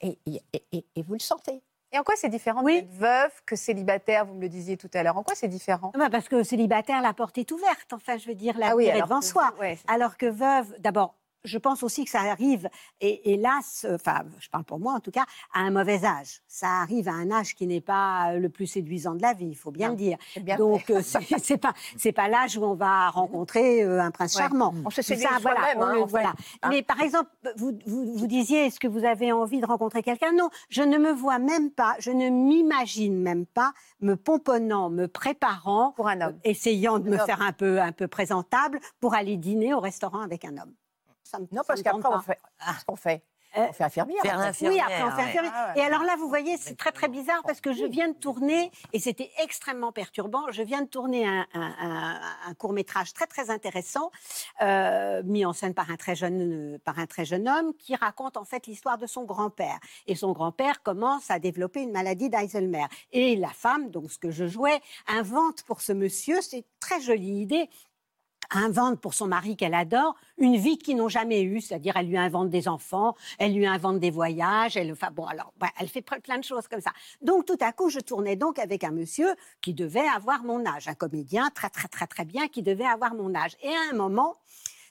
[0.00, 0.42] Et, et-
[0.72, 1.62] et- et vous le sentez.
[1.90, 2.82] Et en quoi c'est différent Oui.
[2.82, 5.16] d'être veuve que célibataire Vous me le disiez tout à l'heure.
[5.16, 5.90] En quoi c'est différent?
[5.94, 7.92] Ah bah, parce que célibataire, la porte est ouverte.
[7.94, 9.54] Enfin, je veux dire, la Ah oui, est alors devant que- soi.
[9.58, 9.78] ouais.
[9.88, 11.14] Alors que veuve, d'abord,
[11.48, 12.68] je pense aussi que ça arrive,
[13.00, 15.24] et hélas, euh, enfin, je parle pour moi en tout cas,
[15.54, 16.40] à un mauvais âge.
[16.46, 19.46] Ça arrive à un âge qui n'est pas euh, le plus séduisant de la vie,
[19.48, 20.18] il faut bien Non, le dire.
[20.42, 21.00] bien Donc, euh,
[21.42, 24.42] c'est pas, c'est pas l'âge où on va rencontrer euh, un prince Ouais.
[24.42, 24.74] charmant.
[24.84, 26.34] On se séduit ça, voilà, hein, voilà.
[26.62, 26.68] Hein.
[26.70, 30.32] Mais par exemple, vous, vous, vous disiez, est-ce que vous avez envie de rencontrer quelqu'un?
[30.32, 35.08] Non, je ne me vois même pas, je ne m'imagine même pas me pomponnant, me
[35.08, 36.38] préparant, Pour un homme.
[36.44, 37.26] essayant de Un me homme.
[37.26, 40.74] faire un peu, un peu présentable pour aller dîner au restaurant avec un homme.
[41.28, 42.20] Ça me- Non, parce qu'après, on pas.
[42.22, 42.40] fait.
[42.64, 43.22] Qu'est-ce qu'on fait
[43.56, 44.18] Euh, On fait infirmière.
[44.24, 44.68] Après.
[44.68, 45.22] Oui, après on fait ouais.
[45.22, 45.50] infirmier.
[45.54, 45.80] Ah ouais.
[45.80, 48.70] Et alors là, vous voyez, c'est très très bizarre parce que je viens de tourner,
[48.92, 51.46] et c'était extrêmement perturbant, je viens de tourner un,
[52.58, 54.10] court métrage très très intéressant,
[54.60, 57.96] euh, mis en scène par un, très jeune, euh, par un très jeune homme, qui
[57.96, 59.78] raconte en fait l'histoire de son grand-père.
[60.06, 62.84] Et son grand-père commence à développer une maladie d'Alzheimer.
[63.12, 67.00] Et la femme, donc ce que je jouais, invente pour ce monsieur, c'est une très
[67.00, 67.70] jolie idée,
[68.50, 72.18] invente pour son mari qu'elle adore une vie qu'ils n'ont jamais eue, c'est-à-dire elle lui
[72.18, 76.02] invente des enfants, elle lui invente des voyages, elle, enfin bon alors, ouais, elle fait
[76.02, 76.92] plein de choses comme ça.
[77.22, 80.88] Donc tout à coup, je tournais donc avec un monsieur qui devait avoir mon âge,
[80.88, 83.56] un comédien très très très très bien qui devait avoir mon âge.
[83.62, 84.36] Et à un moment,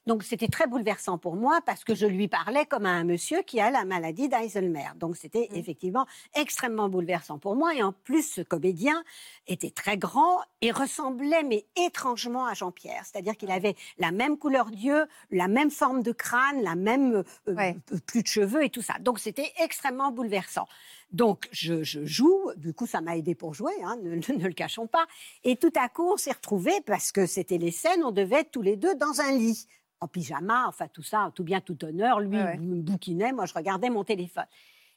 [0.07, 3.41] donc c'était très bouleversant pour moi parce que je lui parlais comme à un monsieur
[3.43, 4.87] qui a la maladie d'Alzheimer.
[4.95, 7.75] Donc c'était effectivement extrêmement bouleversant pour moi.
[7.75, 9.03] Et en plus, ce comédien
[9.47, 13.03] était très grand et ressemblait mais étrangement à Jean-Pierre.
[13.05, 17.53] C'est-à-dire qu'il avait la même couleur d'yeux, la même forme de crâne, la même euh,
[17.53, 17.75] Ouais.
[17.93, 18.95] euh, plus de cheveux et tout ça.
[18.99, 20.67] Donc c'était extrêmement bouleversant.
[21.11, 24.47] Donc je, je joue, du coup ça m'a aidé pour jouer, hein, ne, ne- ne
[24.47, 25.05] le cachons pas.
[25.43, 28.51] Et tout à coup on s'est retrouvés parce que c'était les scènes, on devait être
[28.51, 29.67] tous les deux dans un lit,
[29.99, 32.19] en pyjama, enfin tout ça, tout bien, tout honneur.
[32.19, 34.45] Lui Ouais, me bouquinait, moi je regardais mon téléphone.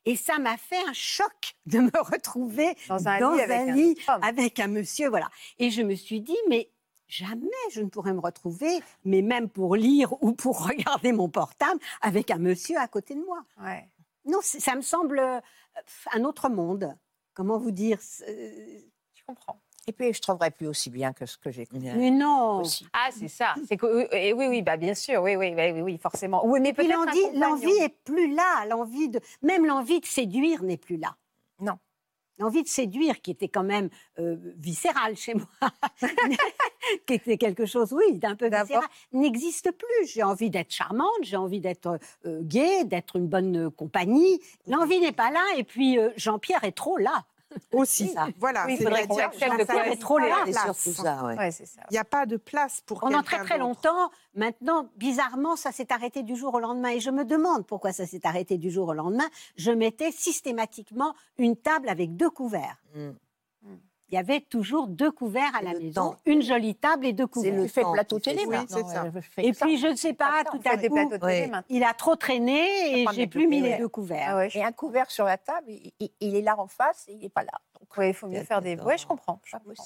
[0.06, 3.96] Et ça m'a fait un choc de me retrouver Dans un lit avec un lit
[4.08, 4.22] homme.
[4.22, 5.28] avec un monsieur, voilà.
[5.58, 6.70] Et je me suis dit, mais
[7.06, 11.80] jamais je ne pourrais me retrouver, mais même pour lire ou pour regarder mon portable,
[12.00, 13.44] avec un monsieur à côté de moi.
[13.60, 13.88] Ouais.
[14.26, 15.40] Non, ça me semble euh,
[16.12, 16.94] un autre monde.
[17.34, 18.84] Comment vous dire c'est-
[19.14, 19.60] Je comprends.
[19.86, 21.90] Et puis, je trouverais plus aussi bien que ce que j'ai connu.
[21.96, 22.60] Mais non.
[22.60, 22.86] Aussi.
[22.92, 23.54] Ah, c'est ça.
[23.66, 26.46] C'est que, oui, et oui, oui, bah, bien sûr, oui, oui, oui, oui, oui, forcément.
[26.46, 28.66] Oui, mais l'envie, l'envie est plus là.
[28.66, 31.16] L'envie de, même l'envie de séduire n'est plus là.
[31.60, 31.78] Non.
[32.38, 35.46] L'envie de séduire, qui était quand même euh, viscérale chez moi,
[37.06, 40.06] qui était quelque chose, oui, d'un peu viscéral, n'existe plus.
[40.06, 44.40] J'ai envie d'être charmante, j'ai envie d'être euh, gaie, d'être une bonne euh, compagnie.
[44.66, 47.26] L'envie n'est pas là, et puis euh, Jean-Pierre est trop là.
[47.72, 48.08] Aussi.
[48.08, 48.28] ça.
[48.38, 50.18] Voilà, Oui, il c'est faudrait qu'on dire- accepte de trop
[50.74, 51.50] surtout ça, ouais.
[51.50, 51.64] Ça.
[51.90, 55.72] Il n'y a pas de place pour Pendant quelqu'un très très longtemps, maintenant, bizarrement, ça
[55.72, 56.90] s'est arrêté du jour au lendemain.
[56.90, 59.28] Et je me demande pourquoi ça s'est arrêté du jour au lendemain.
[59.56, 62.76] Je mettais systématiquement une table avec deux couverts.
[62.94, 63.10] Mm.
[64.10, 66.16] Il y avait toujours deux couverts à C'est la le maison, temps.
[66.26, 67.54] une jolie table et deux couverts.
[67.54, 68.42] le Tu fais temps plateau fait télé.
[68.46, 69.04] Oui, c'est ça.
[69.04, 70.96] euh, Et puis, je ne sais pas, on tout fait à coup,
[71.68, 73.78] il a trop traîné et j'ai plus mis les couverts.
[73.78, 74.26] deux couverts.
[74.30, 77.12] Ah ouais, je- Et un couvert sur la table, il, est là en face et
[77.12, 77.52] il n'est pas là.
[77.78, 78.76] Donc, ouais, il faut mieux faire des.
[78.84, 79.40] Oui, je comprends.
[79.44, 79.84] je comprends.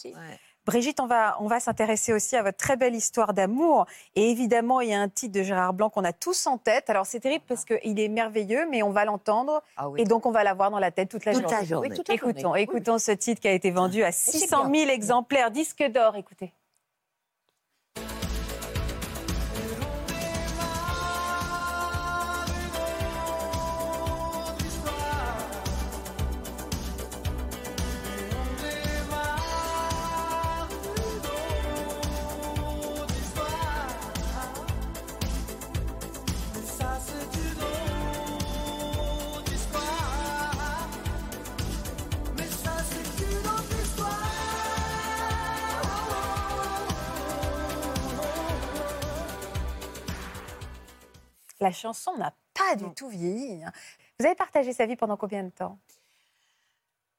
[0.67, 3.87] Brigitte, on va, on va s'intéresser aussi à votre très belle histoire d'amour.
[4.17, 6.89] Et évidemment, il y a un titre de Gérard Blanc qu'on a tous en tête.
[6.89, 9.62] Alors, c'est terrible parce qu'il est merveilleux, mais on va l'entendre.
[9.77, 10.01] Ah oui.
[10.01, 11.57] Et donc, on va l'avoir dans la tête toute la Toute journée.
[11.59, 11.89] la journée.
[11.91, 12.62] Oui, toute la Écoutons, journée.
[12.62, 16.17] écoutons ce titre qui a été vendu à c'est 600 000 exemplaires, disque d'or.
[16.17, 16.53] Écoutez.
[51.65, 53.65] La chanson n'a pas du tout vieilli.
[53.65, 53.73] hein.
[54.21, 55.79] Vous avez partagé sa vie pendant combien de temps?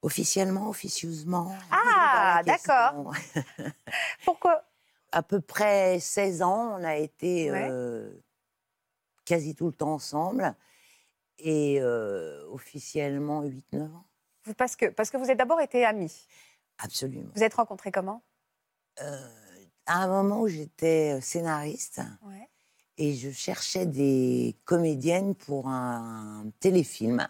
[0.04, 1.52] Officiellement, officieusement.
[1.72, 3.10] Ah, question.
[4.24, 4.64] Pourquoi?
[5.12, 7.68] À peu près 16 ans, on a été Ouais.
[7.72, 8.14] euh,
[9.26, 10.54] quasi tout le temps ensemble.
[11.39, 14.06] Et euh, officiellement 8-9 ans.
[14.43, 16.28] Vous- parce que, parce que vous êtes d'abord été amis.
[16.78, 17.32] Absolument.
[17.36, 18.22] Vous êtes rencontrés comment?
[19.02, 19.28] Euh,
[19.88, 22.48] à un moment où j'étais scénariste Ouais.
[22.98, 27.28] Et je cherchais des comédiennes pour un téléfilm.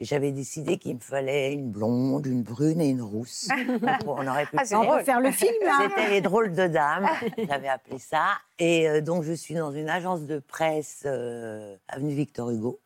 [0.00, 3.48] Et j'avais décidé qu'il me fallait une blonde, une brune et une rousse.
[4.06, 4.64] On aurait pu Ah,
[5.04, 5.78] faire le film, là.
[5.88, 7.08] C'était les drôles de dames,
[7.38, 8.38] j'avais appelé ça.
[8.58, 12.80] Et euh, donc, je suis dans une agence de presse, euh, avenue Victor Hugo.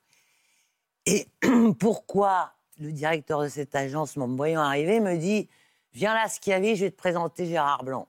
[1.07, 1.27] Et
[1.81, 5.49] pourquoi le directeur de cette agence, en me voyant arriver, me dit
[5.95, 8.09] Viens là, Schiavi, je vais te présenter Gérard Blanc.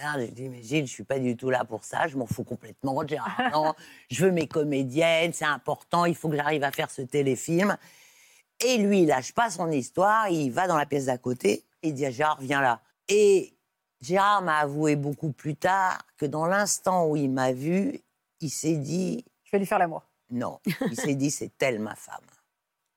[0.00, 2.08] Et je regarde, je dis Mais Gilles, je suis pas du tout là pour ça,
[2.08, 3.74] je m'en fous complètement de Gérard Blanc.
[4.10, 7.76] je veux mes comédiennes, c'est important, il faut que j'arrive à faire ce téléfilm.
[8.64, 11.94] Et lui, il lâche pas son histoire, il va dans la pièce d'à côté, il
[11.94, 12.80] dit à Gérard, viens là.
[13.08, 13.54] Et
[14.00, 18.00] Gérard m'a avoué beaucoup plus tard que dans l'instant où il m'a vu,
[18.40, 20.02] il s'est dit, Je vais lui faire l'amour.
[20.30, 22.20] non, il s'est dit, c'est elle ma femme.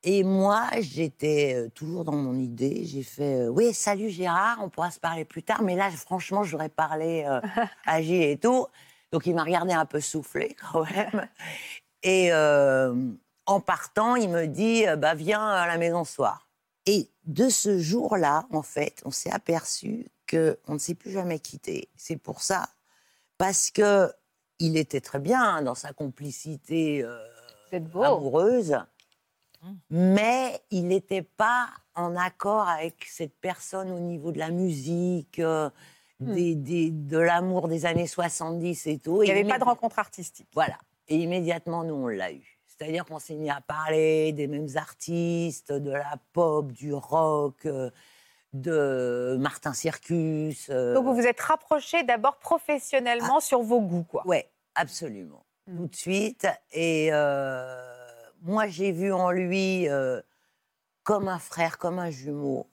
[0.05, 2.83] Et moi, j'étais toujours dans mon idée.
[2.83, 5.61] J'ai fait, euh, oui, salut Gérard, on pourra se parler plus tard.
[5.61, 7.39] Mais là, franchement, j'aurais parlé euh,
[7.85, 8.67] à Gilles et tout.
[9.13, 11.29] Donc, il m'a regardé un peu soufflé quand même.
[12.03, 12.93] Et euh,
[13.45, 16.49] en partant, il me dit, bah, viens à la maison ce soir.
[16.85, 21.87] Et de ce jour-là, en fait, on s'est aperçu qu'on ne s'est plus jamais quitté.
[21.95, 22.67] C'est pour ça,
[23.37, 24.11] parce que
[24.59, 27.05] il était très bien dans sa complicité
[27.71, 28.77] amoureuse,
[29.89, 35.69] mais il n'était pas en accord avec cette personne au niveau de la musique, euh,
[36.19, 39.21] des- des- de l'amour des années 70 et tout.
[39.23, 40.47] Il n'y avait pas de rencontre artistique.
[40.53, 40.77] Voilà.
[41.07, 42.59] Et immédiatement, nous, on l'a eu.
[42.67, 47.89] C'est-à-dire qu'on s'est mis à parler des mêmes artistes, de la pop, du rock, euh,
[48.53, 50.67] de Martin Circus.
[50.69, 54.25] euh, Donc vous vous êtes rapprochés d'abord professionnellement sur vos goûts, quoi.
[54.27, 55.43] Ouais, absolument.
[55.67, 55.77] Mm.
[55.77, 56.47] Tout de suite.
[56.71, 57.92] Et euh,
[58.43, 60.21] moi, j'ai vu en lui euh,
[61.03, 62.69] comme un frère, comme un jumeau.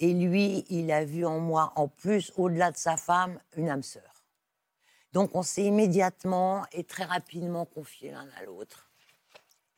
[0.00, 3.82] Et lui, il a vu en moi, en plus, au-delà de sa femme, une âme
[3.82, 4.24] sœur.
[5.12, 8.90] Donc, on s'est immédiatement et très rapidement confiés l'un à l'autre.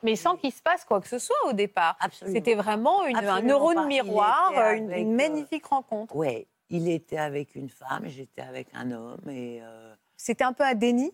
[0.03, 1.97] Mais sans qu'il se passe quoi que ce soit au départ.
[2.01, 2.37] Absolument.
[2.37, 3.87] C'était vraiment une- un neurone pas.
[3.87, 6.15] Miroir, une, euh, magnifique rencontre.
[6.17, 9.29] Ouais, il était avec une femme, j'étais avec un homme.
[9.29, 11.13] Et euh, C'était un peu un déni.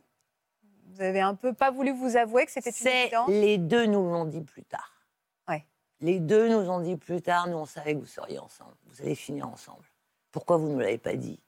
[0.97, 3.29] Vous avez un peu pas voulu vous avouer que c'était une évidence.
[3.29, 4.93] les deux nous l'ont dit plus tard.
[6.01, 9.01] Les deux nous ont dit plus tard, nous on savait que vous seriez ensemble, vous
[9.01, 9.83] allez finir ensemble.
[10.31, 11.41] Pourquoi vous ne l'avez pas dit?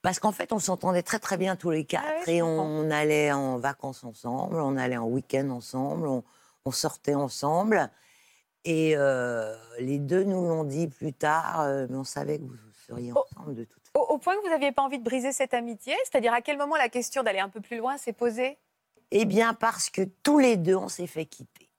[0.00, 2.88] Parce qu'en fait, on s'entendait très très bien tous les quatre Ah je et on
[2.88, 6.22] allait en vacances ensemble, on allait en week-end ensemble, on,
[6.64, 7.90] on sortait ensemble.
[8.64, 12.54] Et euh, les deux nous l'ont dit plus tard, euh, mais on savait que vous
[12.86, 14.06] seriez ensemble de toute façon.
[14.08, 16.58] Au, au point que vous n'aviez pas envie de briser cette amitié C'est-à-dire à quel
[16.58, 18.56] moment la question d'aller un peu plus loin s'est posée?
[19.10, 21.70] Eh bien, parce que tous les deux, on s'est fait quitter.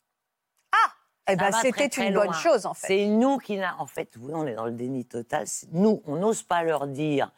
[1.28, 2.88] Eh Ça ben, va c'était une bonne chose, en fait.
[2.88, 3.80] C'est nous qui n'a.
[3.80, 5.46] En fait, oui, on est dans le déni total.
[5.72, 7.32] Nous, on n'ose pas leur dire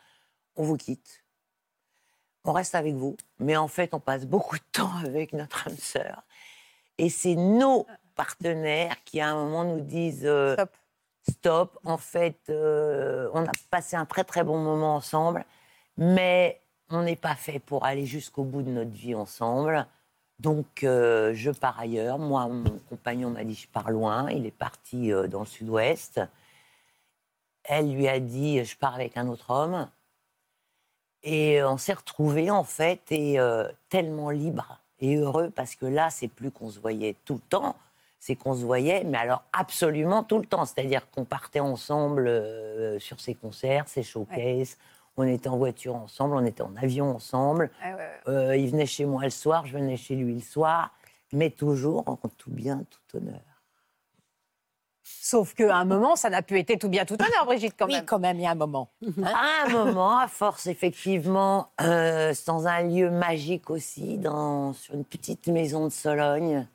[0.56, 1.24] on vous quitte.
[2.46, 3.18] On reste avec vous.
[3.40, 6.24] Mais en fait, on passe beaucoup de temps avec notre âme sœur.
[6.98, 7.86] Et c'est nos
[8.16, 10.76] partenaires qui, à un moment, nous disent euh, Stop.
[11.30, 11.80] stop.
[11.84, 15.46] En fait, euh, on a passé un très, très bon moment ensemble.
[15.98, 16.63] Mais
[16.94, 19.88] on n'est pas fait pour aller jusqu'au bout de notre vie ensemble.
[20.40, 22.20] Donc, euh, je pars ailleurs.
[22.20, 24.30] Moi, mon compagnon m'a dit je pars loin.
[24.32, 26.22] Il est parti euh, dans le sud-ouest.
[27.64, 29.88] Elle lui a dit je pars avec un autre homme.
[31.24, 36.10] Et on s'est retrouvés, en fait, et euh, tellement libres et heureux, parce que là,
[36.10, 37.76] c'est plus qu'on se voyait tout le temps,
[38.20, 40.66] c'est qu'on se voyait, mais alors absolument tout le temps.
[40.66, 44.78] C'est-à-dire qu'on partait ensemble euh, sur ses concerts, ses showcases,
[45.18, 47.70] on était en voiture ensemble, on était en avion ensemble.
[47.82, 48.10] Ah ouais, ouais.
[48.28, 50.92] Euh, il venait chez moi le soir, je venais chez lui le soir,
[51.32, 53.42] mais toujours en tout bien, tout honneur.
[55.04, 57.94] Sauf qu'à un moment, ça n'a plus été tout bien tout honneur, Brigitte, quand oui,
[57.94, 58.06] même.
[58.06, 58.90] quand même, il y a un moment.
[59.24, 65.06] À un moment, à force, effectivement, euh, dans un lieu magique aussi, dans, sur une
[65.06, 66.68] petite maison de Sologne,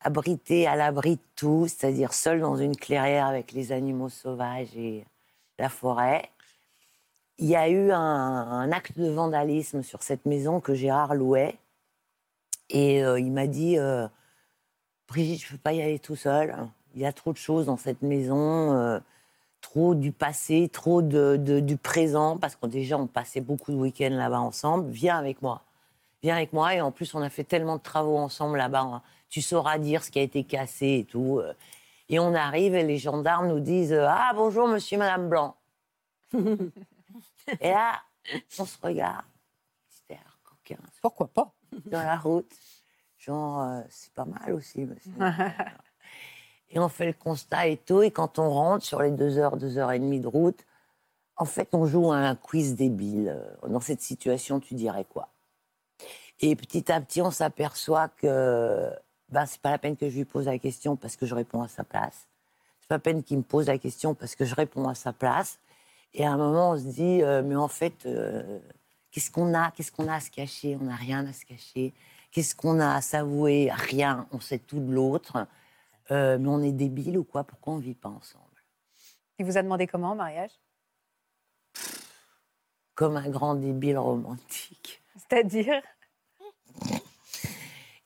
[0.00, 5.04] abritée à l'abri de tout, c'est-à-dire seule dans une clairière avec les animaux sauvages et
[5.58, 6.30] la forêt.
[7.42, 11.56] Il y a eu un, acte de vandalisme sur cette maison que Gérard louait.
[12.68, 14.06] Et euh, il m'a dit euh,
[15.08, 16.54] Brigitte, je ne peux pas y aller tout seul.
[16.94, 18.74] Il y a trop de choses dans cette maison.
[18.74, 19.00] euh,
[19.62, 24.40] trop du passé, trop du présent, parce que déjà on passait beaucoup de week-ends là-bas
[24.40, 24.90] ensemble.
[24.90, 25.62] Viens avec moi.
[26.22, 26.74] Viens avec moi.
[26.74, 29.02] Et en plus, on a fait tellement de travaux ensemble là-bas.
[29.30, 31.40] Tu sauras dire ce qui a été cassé et tout.
[32.10, 35.56] Et on arrive et les gendarmes nous disent Ah, bonjour, monsieur, madame Blanc.
[37.60, 38.00] et là,
[38.58, 39.24] on se regarde.
[39.88, 41.52] C'était un coquin Pourquoi pas?
[41.86, 42.52] dans la route.
[43.18, 45.12] Genre, euh, c'est pas mal aussi, monsieur.
[46.70, 48.02] et on fait le constat et tout.
[48.02, 50.64] Et quand on rentre sur les deux heures, deux heures et demie de route,
[51.36, 53.28] en fait, on joue à un quiz débile.
[53.28, 55.28] Euh, Dans cette situation, tu dirais quoi?
[56.40, 58.90] Et petit à petit, on s'aperçoit que
[59.28, 61.62] ben, c'est pas la peine que je lui pose la question parce que je réponds
[61.62, 62.26] à sa place.
[62.80, 65.12] C'est pas la peine qu'il me pose la question parce que je réponds à sa
[65.12, 65.58] place.
[66.14, 68.58] Et à un moment, on se dit, euh, mais en fait, euh,
[69.10, 70.76] qu'est-ce qu'on a Qu'est-ce qu'on a à se cacher?
[70.80, 71.92] On n'a rien à se cacher.
[72.32, 73.70] Qu'est-ce qu'on a à s'avouer?
[73.72, 74.26] Rien.
[74.32, 75.46] On sait tout de l'autre.
[76.10, 77.44] Euh, mais on est débile ou quoi?
[77.44, 78.44] Pourquoi on ne vit pas ensemble?
[79.38, 80.50] Il vous a demandé comment, en mariage?
[82.94, 85.02] Comme un grand débile romantique.
[85.16, 85.80] C'est-à-dire?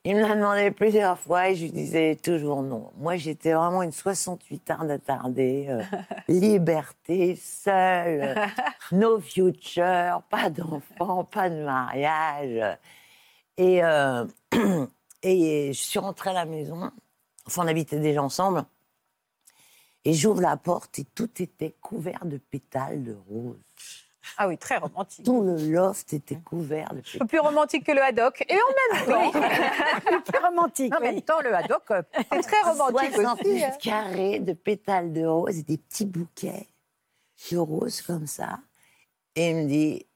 [0.07, 2.93] Il me l'a demandé plusieurs fois et je lui disais toujours non.
[2.99, 5.67] Moi, j'étais vraiment une 68 heures d'attardée.
[5.71, 5.83] euh,
[6.29, 8.37] liberté, seule,
[8.93, 12.77] no future, pas d'enfant, pas de mariage.
[13.57, 14.27] Et, euh,
[15.23, 16.91] et je suis rentrée à la maison.
[17.47, 18.65] Enfin, on habitait déjà ensemble.
[20.05, 23.64] Et j'ouvre la porte et tout était couvert de pétales de rose.
[24.37, 25.25] Ah oui, très romantique.
[25.25, 28.45] Tout le loft était couvert de Un peu plus romantique que le haddock.
[28.49, 30.95] Et en même temps, Plus romantique.
[30.95, 33.65] En même temps, le haddock, euh, c'est très romantique 68 aussi.
[33.65, 33.71] hein.
[33.81, 36.69] carrés de pétales de rose et des petits bouquets
[37.51, 38.59] de roses comme ça.
[39.37, 40.07] Et il me dit,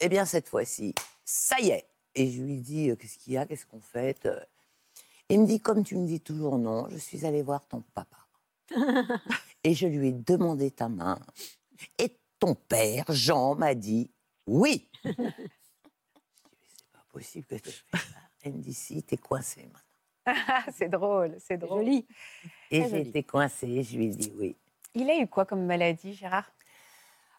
[0.00, 0.94] eh bien, cette fois-ci,
[1.24, 1.86] ça y est.
[2.14, 4.24] Et je lui dis, euh, qu'est-ce qu'il y a, qu'est-ce qu'on fait?
[4.26, 4.38] Euh,
[5.28, 8.16] Il me dit, comme tu me dis toujours non, je suis allée voir ton papa.
[9.64, 11.18] et je lui ai demandé ta main.
[11.98, 14.10] Et ton père, Jean, m'a dit
[14.46, 14.88] oui.
[15.04, 18.18] je c'est pas possible que tu fasses ça.
[18.42, 19.80] Elle me dit, si, t'es coincé maintenant.
[20.26, 21.84] Ah, c'est drôle, c'est drôle.
[21.84, 22.06] Joli.
[22.70, 24.56] Et j'ai été coincée, je lui ai dit oui.
[24.94, 26.50] Il a eu quoi comme maladie, Gérard?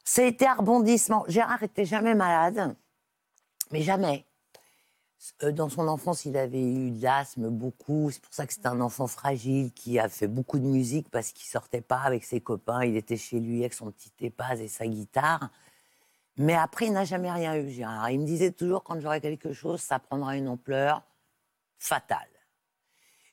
[0.04, 1.26] Ça a été un rebondissement.
[1.28, 2.76] Gérard était jamais malade,
[3.72, 4.26] mais jamais.
[5.44, 8.10] Euh, Dans son enfance, il avait eu de l'asthme beaucoup.
[8.12, 11.32] C'est pour ça que c'est un enfant fragile qui a fait beaucoup de musique parce
[11.32, 12.84] qu'il sortait pas avec ses copains.
[12.84, 15.50] Il était chez lui avec son petit épaz et sa guitare.
[16.38, 18.10] Mais après, il n'a jamais rien eu, Gérard.
[18.12, 21.02] Il me disait toujours quand j'aurais quelque chose, ça prendra une ampleur
[21.80, 22.28] fatale.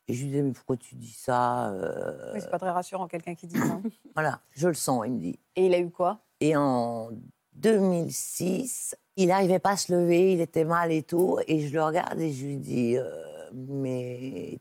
[0.08, 3.08] Et je lui disais, mais pourquoi tu dis ça Euh, Oui, c'est pas très rassurant,
[3.08, 3.80] quelqu'un qui dit ça.
[4.14, 5.38] Voilà, je le sens, il me dit.
[5.56, 6.20] Et il a eu quoi?
[6.40, 7.10] Et en
[7.54, 11.38] 2006, il n'arrivait pas à se lever, il était mal et tout.
[11.46, 13.04] Et je le regarde et je lui dis euh,
[13.52, 14.58] Mais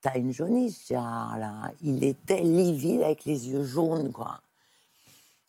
[0.00, 1.70] t'as une jaunisse, Gérard, là.
[1.82, 4.40] Il était livide avec les yeux jaunes, quoi.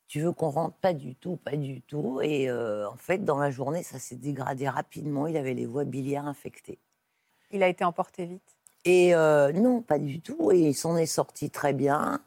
[0.07, 0.75] Tu veux qu'on rentre?
[0.75, 2.21] Pas du tout, pas du tout.
[2.21, 5.27] Et euh, en fait, dans la journée, ça s'est dégradé rapidement.
[5.27, 6.77] Il avait les voies biliaires infectées.
[7.51, 8.55] Il a été emporté vite?
[8.85, 10.51] Et euh, non, pas du tout.
[10.51, 12.21] Et il s'en est sorti très bien.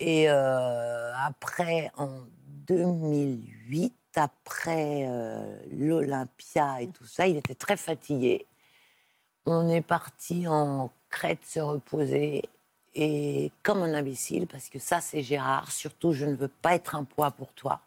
[0.00, 2.22] Et après, en
[2.66, 8.46] 2008, après euh, l'Olympia et tout ça, il était très fatigué.
[9.46, 12.42] On est parti en Crète se reposer.
[12.94, 16.94] Et comme un imbécile, parce que ça, c'est Gérard, surtout, je ne veux pas être
[16.94, 17.80] un poids pour toi.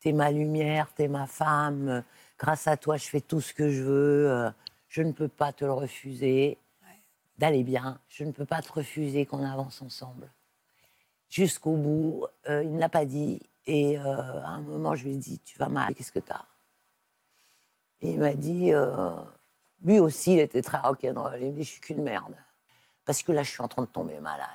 [0.00, 2.04] T'es ma lumière, t'es ma femme.
[2.38, 4.30] Grâce à toi, je fais tout ce que je veux.
[4.30, 4.50] Euh,
[4.88, 6.58] Je ne peux pas te le refuser.
[7.38, 7.98] D'aller bien.
[8.08, 10.30] Je ne peux pas te refuser qu'on avance ensemble.
[11.28, 13.40] Jusqu'au bout, euh, il ne l'a pas dit.
[13.66, 16.44] Et euh, à un moment, je lui ai dit Tu vas mal, qu'est-ce que t'as?
[18.00, 19.14] Et il m'a dit euh,
[19.82, 21.38] Lui aussi, il était très rock'n'roll.
[21.40, 22.34] Il me dit Je suis qu'une merde.
[23.04, 24.48] Parce que là, je suis en train de tomber malade.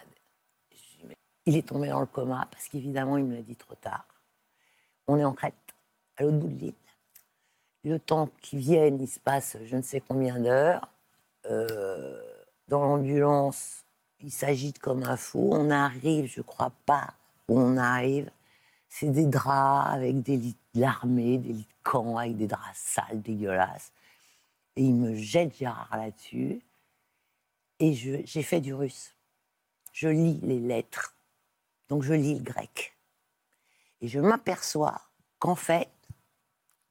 [1.45, 4.05] Il est tombé dans le coma parce qu'évidemment, il me l'a dit trop tard.
[5.07, 5.55] On est en Crète,
[6.17, 6.73] à l'autre bout de l'île.
[7.83, 10.87] Le temps qu'ils viennent, il se passe je ne sais combien d'heures.
[11.45, 12.21] Euh,
[12.67, 13.83] dans l'ambulance,
[14.19, 15.49] il s'agite comme un fou.
[15.51, 17.13] On arrive, je crois pas
[17.47, 18.29] où on arrive.
[18.89, 22.77] C'est des draps avec des lits de l'armée, des lits de camp avec des draps
[22.77, 23.93] sales, dégueulasses.
[24.75, 26.61] Et il me jette Gérard là-dessus.
[27.79, 29.15] Et j'ai fait du russe.
[29.93, 31.15] Je lis les lettres.
[31.87, 32.97] Donc je lis le grec.
[34.01, 34.99] Et je m'aperçois
[35.37, 35.89] qu'en fait,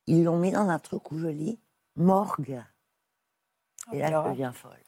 [0.06, 1.58] ils l'ont mis dans un truc où je lis
[1.96, 2.62] morgue.
[3.92, 4.84] Et là, je deviens folle.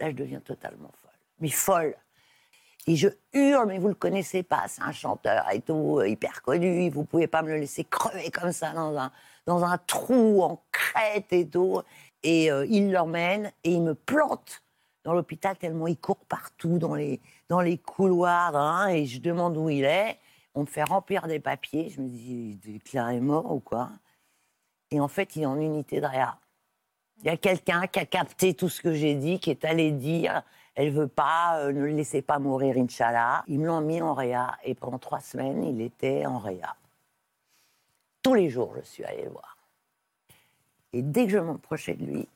[0.00, 1.18] Là, je deviens totalement folle.
[1.40, 1.96] Mais folle.
[2.88, 6.40] Et je hurle, mais vous le connaissez pas, c'est un chanteur et tout, euh, hyper
[6.42, 9.10] connu, vous pouvez pas me le laisser crever comme ça dans un,
[9.44, 11.82] dans un trou en crête et tout.
[12.22, 14.62] Et euh, il l'emmène et il me plante
[15.02, 19.56] dans l'hôpital tellement il court partout dans les, dans les couloirs hein, et je demande
[19.56, 20.18] où il est.
[20.54, 23.90] On me fait remplir des papiers, je me dis, il est mort ou quoi
[24.90, 26.38] Et en fait, il est en unité de réa.
[27.18, 29.90] Il y a quelqu'un qui a capté tout ce que j'ai dit, qui est allé
[29.90, 30.42] dire
[30.76, 33.42] elle veut pas, euh, ne le laissez pas mourir, Inch'Allah.
[33.48, 36.76] Ils me l'ont mis en réa et pendant trois semaines, il était en réa.
[38.22, 39.56] Tous les jours, je suis allée le voir.
[40.92, 42.28] Et dès que je m'approchais de lui,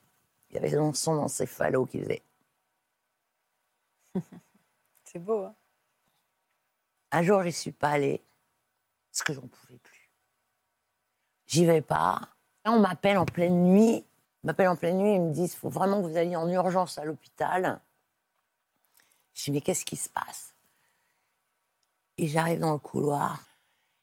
[0.51, 2.23] il y avait son- encéphalo qui faisait.
[5.05, 5.45] C'est beau.
[5.45, 5.55] hein
[7.13, 8.23] Un jour, j'y suis pas allée
[9.13, 10.11] parce que j'en pouvais plus.
[11.47, 12.21] J'y vais pas.
[12.65, 14.05] Là, on m'appelle en pleine nuit.
[14.45, 15.15] M'appelle en pleine nuit.
[15.15, 17.81] Ils me disent faut vraiment que vous alliez en urgence à l'hôpital.
[19.35, 20.55] Je dis mais qu'est-ce qui se passe?
[22.19, 23.41] Et j'arrive dans le couloir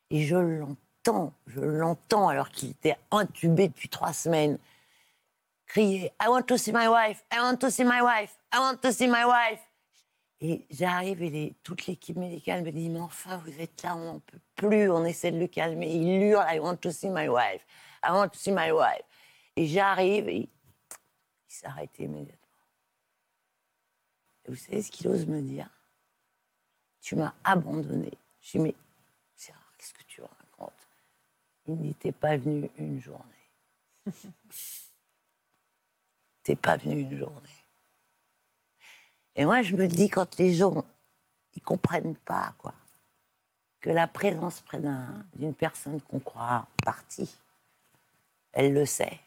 [0.09, 4.57] et je l'entends, je l'entends alors qu'il était intubé depuis trois semaines
[5.67, 8.77] crier I want to see my wife, I want to see my wife, I want
[8.81, 9.61] to see my wife.
[10.39, 14.05] Et j'arrive et les- toute l'équipe médicale me dit Mais enfin, vous êtes là, on
[14.13, 15.91] n'en peut plus, on essaie de le calmer.
[15.91, 17.65] Il hurle I want to see my wife,
[18.03, 19.03] I want to see my wife.
[19.55, 20.49] Et j'arrive et il,
[21.67, 22.36] arrêté immédiatement.
[24.47, 25.69] Vous savez ce qu'il ose me dire?
[27.01, 28.11] Tu m'as abandonné.
[28.41, 28.75] Je dis Mais
[29.37, 30.87] Gérard, qu'est-ce que tu racontes?
[31.67, 33.23] Il n'était pas venu une journée.
[36.43, 37.49] T'es pas venu une journée.
[39.35, 40.83] Et moi, je me dis, quand les gens,
[41.53, 42.73] ils comprennent pas, quoi,
[43.81, 47.37] que la présence près d'un- d'une personne qu'on croit partie,
[48.53, 49.19] elle le sait.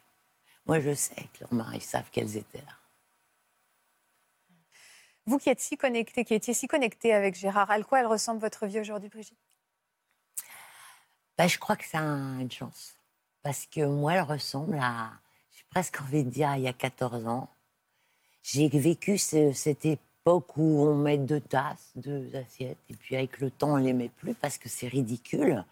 [0.65, 2.77] Moi, je sais que leurs maris savent qu'elles étaient là.
[5.31, 8.41] Vous qui êtes si connecté, qui étiez si connecté avec Gérard, à quoi elle ressemble
[8.41, 9.39] votre vie aujourd'hui, Brigitte?
[11.37, 12.97] Ben, je crois que c'est un- une chance.
[13.41, 15.09] Parce que moi, elle ressemble à,
[15.55, 17.47] j'ai presque envie de dire, il y a 14 ans.
[18.43, 23.39] J'ai vécu ce- cette époque où on met deux tasses, deux assiettes, et puis avec
[23.39, 25.63] le temps, on les met plus parce que c'est ridicule.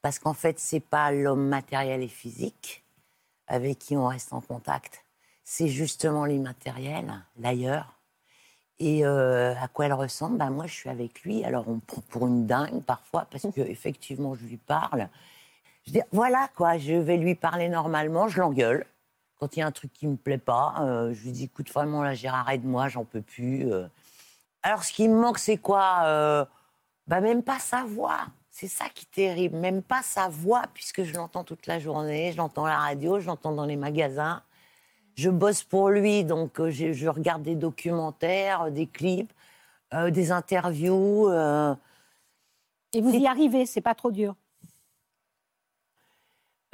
[0.00, 2.82] Parce qu'en fait, c'est pas l'homme matériel et physique
[3.46, 5.04] avec qui on reste en contact.
[5.44, 7.98] C'est justement l'immatériel, l'ailleurs.
[8.78, 10.38] Et euh, à quoi elle ressemble?
[10.38, 11.44] Ben, Moi, je suis avec lui.
[11.44, 15.08] Alors, on me prend pour une dingue parfois parce que effectivement, je lui parle.
[15.86, 18.86] Je dis, voilà quoi, je vais lui parler normalement, je l'engueule.
[19.38, 21.70] Quand il y a un truc qui me plaît pas, euh, je lui dis, écoute,
[21.72, 23.72] vraiment, là, Gérard, aide-moi, j'en peux plus.
[23.72, 23.86] euh.
[24.62, 26.46] Alors, ce qui me manque, c'est quoi
[27.08, 28.20] bah, Même pas sa voix.
[28.50, 29.56] C'est ça qui est terrible.
[29.56, 33.18] Même pas sa voix, puisque je l'entends toute la journée, je l'entends à la radio,
[33.18, 34.42] je l'entends dans les magasins.
[35.14, 39.32] Je bosse pour lui, donc euh, je, je regarde des documentaires, des clips,
[39.94, 41.28] euh, des interviews.
[41.28, 41.74] euh,
[42.94, 44.34] Et vous y arrivez, c'est pas trop dur?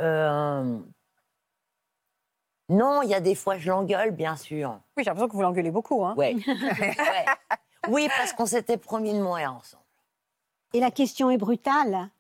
[0.01, 0.78] euh,
[2.68, 4.78] Non, il y a des fois, je l'engueule, bien sûr.
[4.97, 6.05] Oui, j'ai l'impression que vous l'engueulez beaucoup.
[6.05, 6.14] Hein.
[6.16, 6.36] Ouais.
[6.47, 7.24] Ouais.
[7.89, 9.82] Oui, parce qu'on s'était promis de mourir ensemble.
[10.74, 12.11] Et la question est brutale.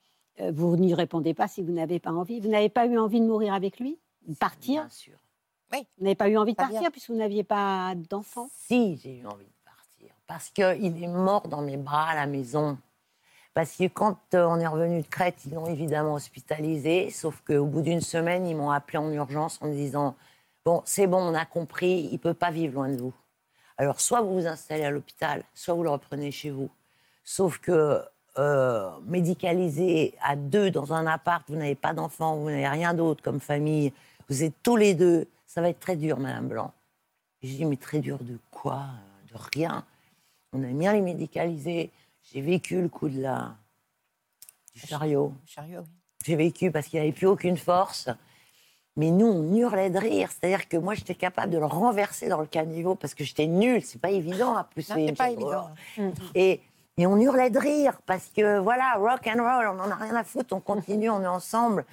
[0.52, 2.40] Vous n'y répondez pas si vous n'avez pas envie.
[2.40, 3.98] Vous n'avez pas eu envie de mourir avec lui?
[4.26, 4.82] De partir?
[4.82, 5.18] Bien sûr.
[5.72, 6.90] Vous n'avez pas eu envie de partir bien.
[6.90, 10.14] puisque vous n'aviez pas d'enfant Si, j'ai eu envie de partir.
[10.26, 12.78] Parce qu'il est mort dans mes bras à la maison.
[13.54, 17.10] Parce que quand euh, on est revenu de Crète, ils l'ont évidemment hospitalisé.
[17.10, 20.14] Sauf qu'au bout d'une semaine, ils m'ont appelé en urgence en me disant
[20.64, 23.14] Bon, c'est bon, on a compris, il ne peut pas vivre loin de vous.
[23.78, 26.68] Alors, soit vous vous installez à l'hôpital, soit vous le reprenez chez vous.
[27.24, 28.02] Sauf que
[28.38, 33.22] euh, médicalisé à deux dans un appart, vous n'avez pas d'enfant, vous n'avez rien d'autre
[33.22, 33.92] comme famille,
[34.28, 36.72] vous êtes tous les deux, ça va être très dur, Madame Blanc.
[37.42, 38.84] Et J'ai dit, mais très dur de quoi
[39.32, 39.84] De rien.
[40.52, 41.90] On a bien les médicalisés.
[42.22, 43.56] J'ai vécu le coup de la...
[44.74, 45.32] du chariot.
[45.46, 45.98] Chariot, oui.
[46.24, 48.08] J'ai vécu parce qu'il n'y avait plus aucune force.
[48.96, 50.28] Mais nous, on hurlait de rire.
[50.30, 53.82] C'est-à-dire que moi, j'étais capable de le renverser dans le caniveau parce que j'étais nulle.
[53.82, 54.92] C'est pas évident à pousser.
[54.92, 55.70] Non, c'est une pas évident.
[56.34, 56.60] Et,
[56.98, 60.16] et on hurlait de rire parce que voilà, rock and roll, on n'en a rien
[60.16, 61.86] à foutre, on continue, on est ensemble.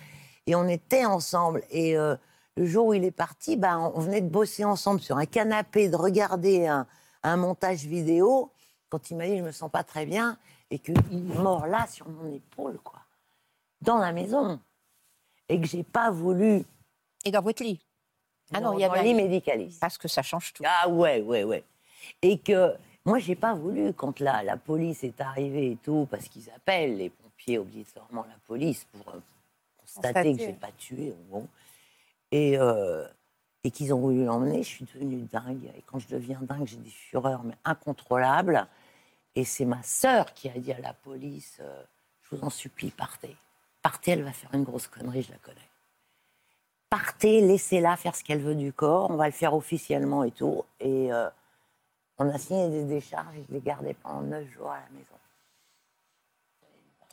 [0.47, 1.63] Et on était ensemble.
[1.69, 2.15] Et euh,
[2.57, 5.89] le jour où il est parti, ben, on venait de bosser ensemble sur un canapé,
[5.89, 6.87] de regarder un,
[7.23, 8.51] un montage vidéo.
[8.89, 10.37] Quand il m'a dit je me sens pas très bien
[10.69, 12.99] et qu'il est mort là sur mon épaule, quoi,
[13.81, 14.59] dans la maison,
[15.49, 16.63] et que j'ai pas voulu
[17.25, 17.79] Et dans votre lit
[18.53, 19.79] Ah non, il y dans avait le lit médicaliste.
[19.79, 20.63] Parce que ça change tout.
[20.65, 21.63] Ah ouais, ouais, ouais.
[22.21, 26.27] Et que moi, j'ai pas voulu, quand la, la police est arrivée et tout, parce
[26.27, 29.19] qu'ils appellent les pompiers obligatoirement la police pour euh,
[29.77, 31.47] constater que j'ai pas tué, gros.
[32.35, 33.07] Et, euh,
[33.63, 35.71] et qu'ils ont voulu l'emmener, je suis devenue dingue.
[35.77, 38.67] Et quand je deviens dingue, j'ai des fureurs mais incontrôlables.
[39.35, 41.83] Et c'est ma sœur qui a dit à la police euh,
[42.23, 43.37] Je vous en supplie, partez.
[43.81, 45.69] Partez, elle va faire une grosse connerie, je la connais.
[46.89, 50.65] Partez, laissez-la faire ce qu'elle veut du corps, on va le faire officiellement et tout.
[50.81, 51.29] Et euh,
[52.17, 55.15] on a signé des décharges et je l'ai gardé pendant neuf jours à la maison.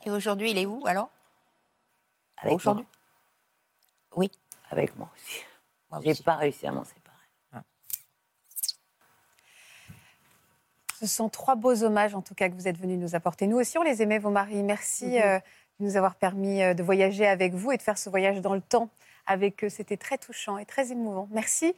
[0.04, 1.10] Et aujourd'hui, il est où alors?
[2.44, 2.86] Aujourd'hui?
[4.16, 4.28] Oui,
[4.72, 5.44] avec moi aussi.
[5.90, 6.22] Moi J'ai aussi.
[6.22, 7.02] pas réussi à m'en séparer.
[11.02, 13.48] Ce sont trois beaux hommages, en tout cas, que vous êtes venus nous apporter.
[13.48, 14.62] Nous aussi, on les aimait, vos maris.
[14.62, 15.40] Merci euh,
[15.80, 18.54] de nous avoir permis euh, de voyager avec vous et de faire ce voyage dans
[18.54, 18.88] le temps
[19.26, 19.68] avec eux.
[19.68, 21.28] C'était très touchant et très émouvant.
[21.32, 21.74] Merci.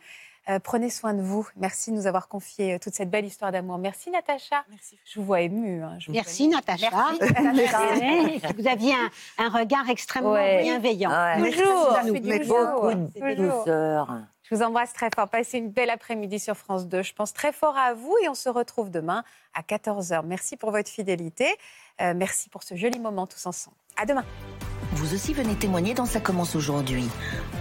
[0.48, 1.48] Euh, prenez soin de vous.
[1.56, 3.78] Merci de nous avoir confié euh, toute cette belle histoire d'amour.
[3.78, 4.64] Merci, Natacha.
[5.04, 5.82] Je vous vois émue.
[5.82, 5.96] hein.
[5.98, 6.90] Je vous Merci Natacha.
[7.54, 10.62] Merci, Vous aviez un, un regard extrêmement Ouais.
[10.62, 11.10] bienveillant.
[11.10, 11.50] Ouais.
[11.50, 11.92] Toujours.
[11.92, 12.38] Merci nous.
[12.38, 12.56] Toujours.
[12.82, 14.18] Beaucoup de douceur.
[14.42, 15.28] Je vous embrasse très fort.
[15.28, 17.02] Passez une belle après-midi sur France 2.
[17.02, 19.24] Je pense très fort à vous et on se retrouve demain
[19.54, 20.22] à 14h.
[20.26, 21.46] Merci pour votre fidélité.
[22.02, 23.76] Euh, merci pour ce joli moment tous ensemble.
[23.96, 24.24] À demain.
[24.94, 27.08] Vous aussi venez témoigner dans Ça commence aujourd'hui.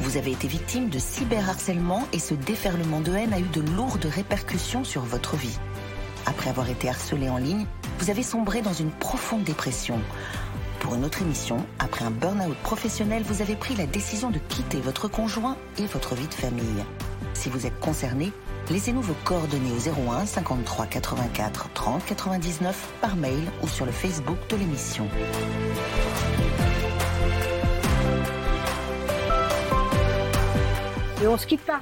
[0.01, 4.05] Vous avez été victime de cyberharcèlement et ce déferlement de haine a eu de lourdes
[4.05, 5.57] répercussions sur votre vie.
[6.27, 7.65] Après avoir été harcelé en ligne,
[7.97, 9.99] vous avez sombré dans une profonde dépression.
[10.79, 14.79] Pour une autre émission, après un burn-out professionnel, vous avez pris la décision de quitter
[14.79, 16.85] votre conjoint et votre vie de famille.
[17.33, 18.31] Si vous êtes concerné,
[18.69, 24.37] laissez-nous vos coordonnées au 01 53 84 30 99 par mail ou sur le Facebook
[24.49, 25.07] de l'émission.
[31.23, 31.79] Et on se quitte pas.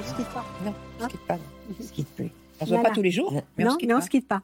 [0.00, 0.42] On se quitte pas.
[0.64, 1.36] Non, on ne quitte pas.
[1.78, 2.30] Je quitte plus.
[2.60, 4.08] On se voit pas tous les jours, mais on non, se quitte mais on se
[4.08, 4.40] quitte pas.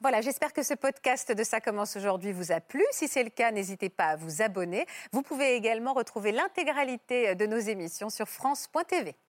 [0.00, 2.82] Voilà, j'espère que ce podcast de Ça commence aujourd'hui vous a plu.
[2.90, 4.86] Si c'est le cas, n'hésitez pas à vous abonner.
[5.12, 9.14] Vous pouvez également retrouver l'intégralité de nos émissions sur France.tv.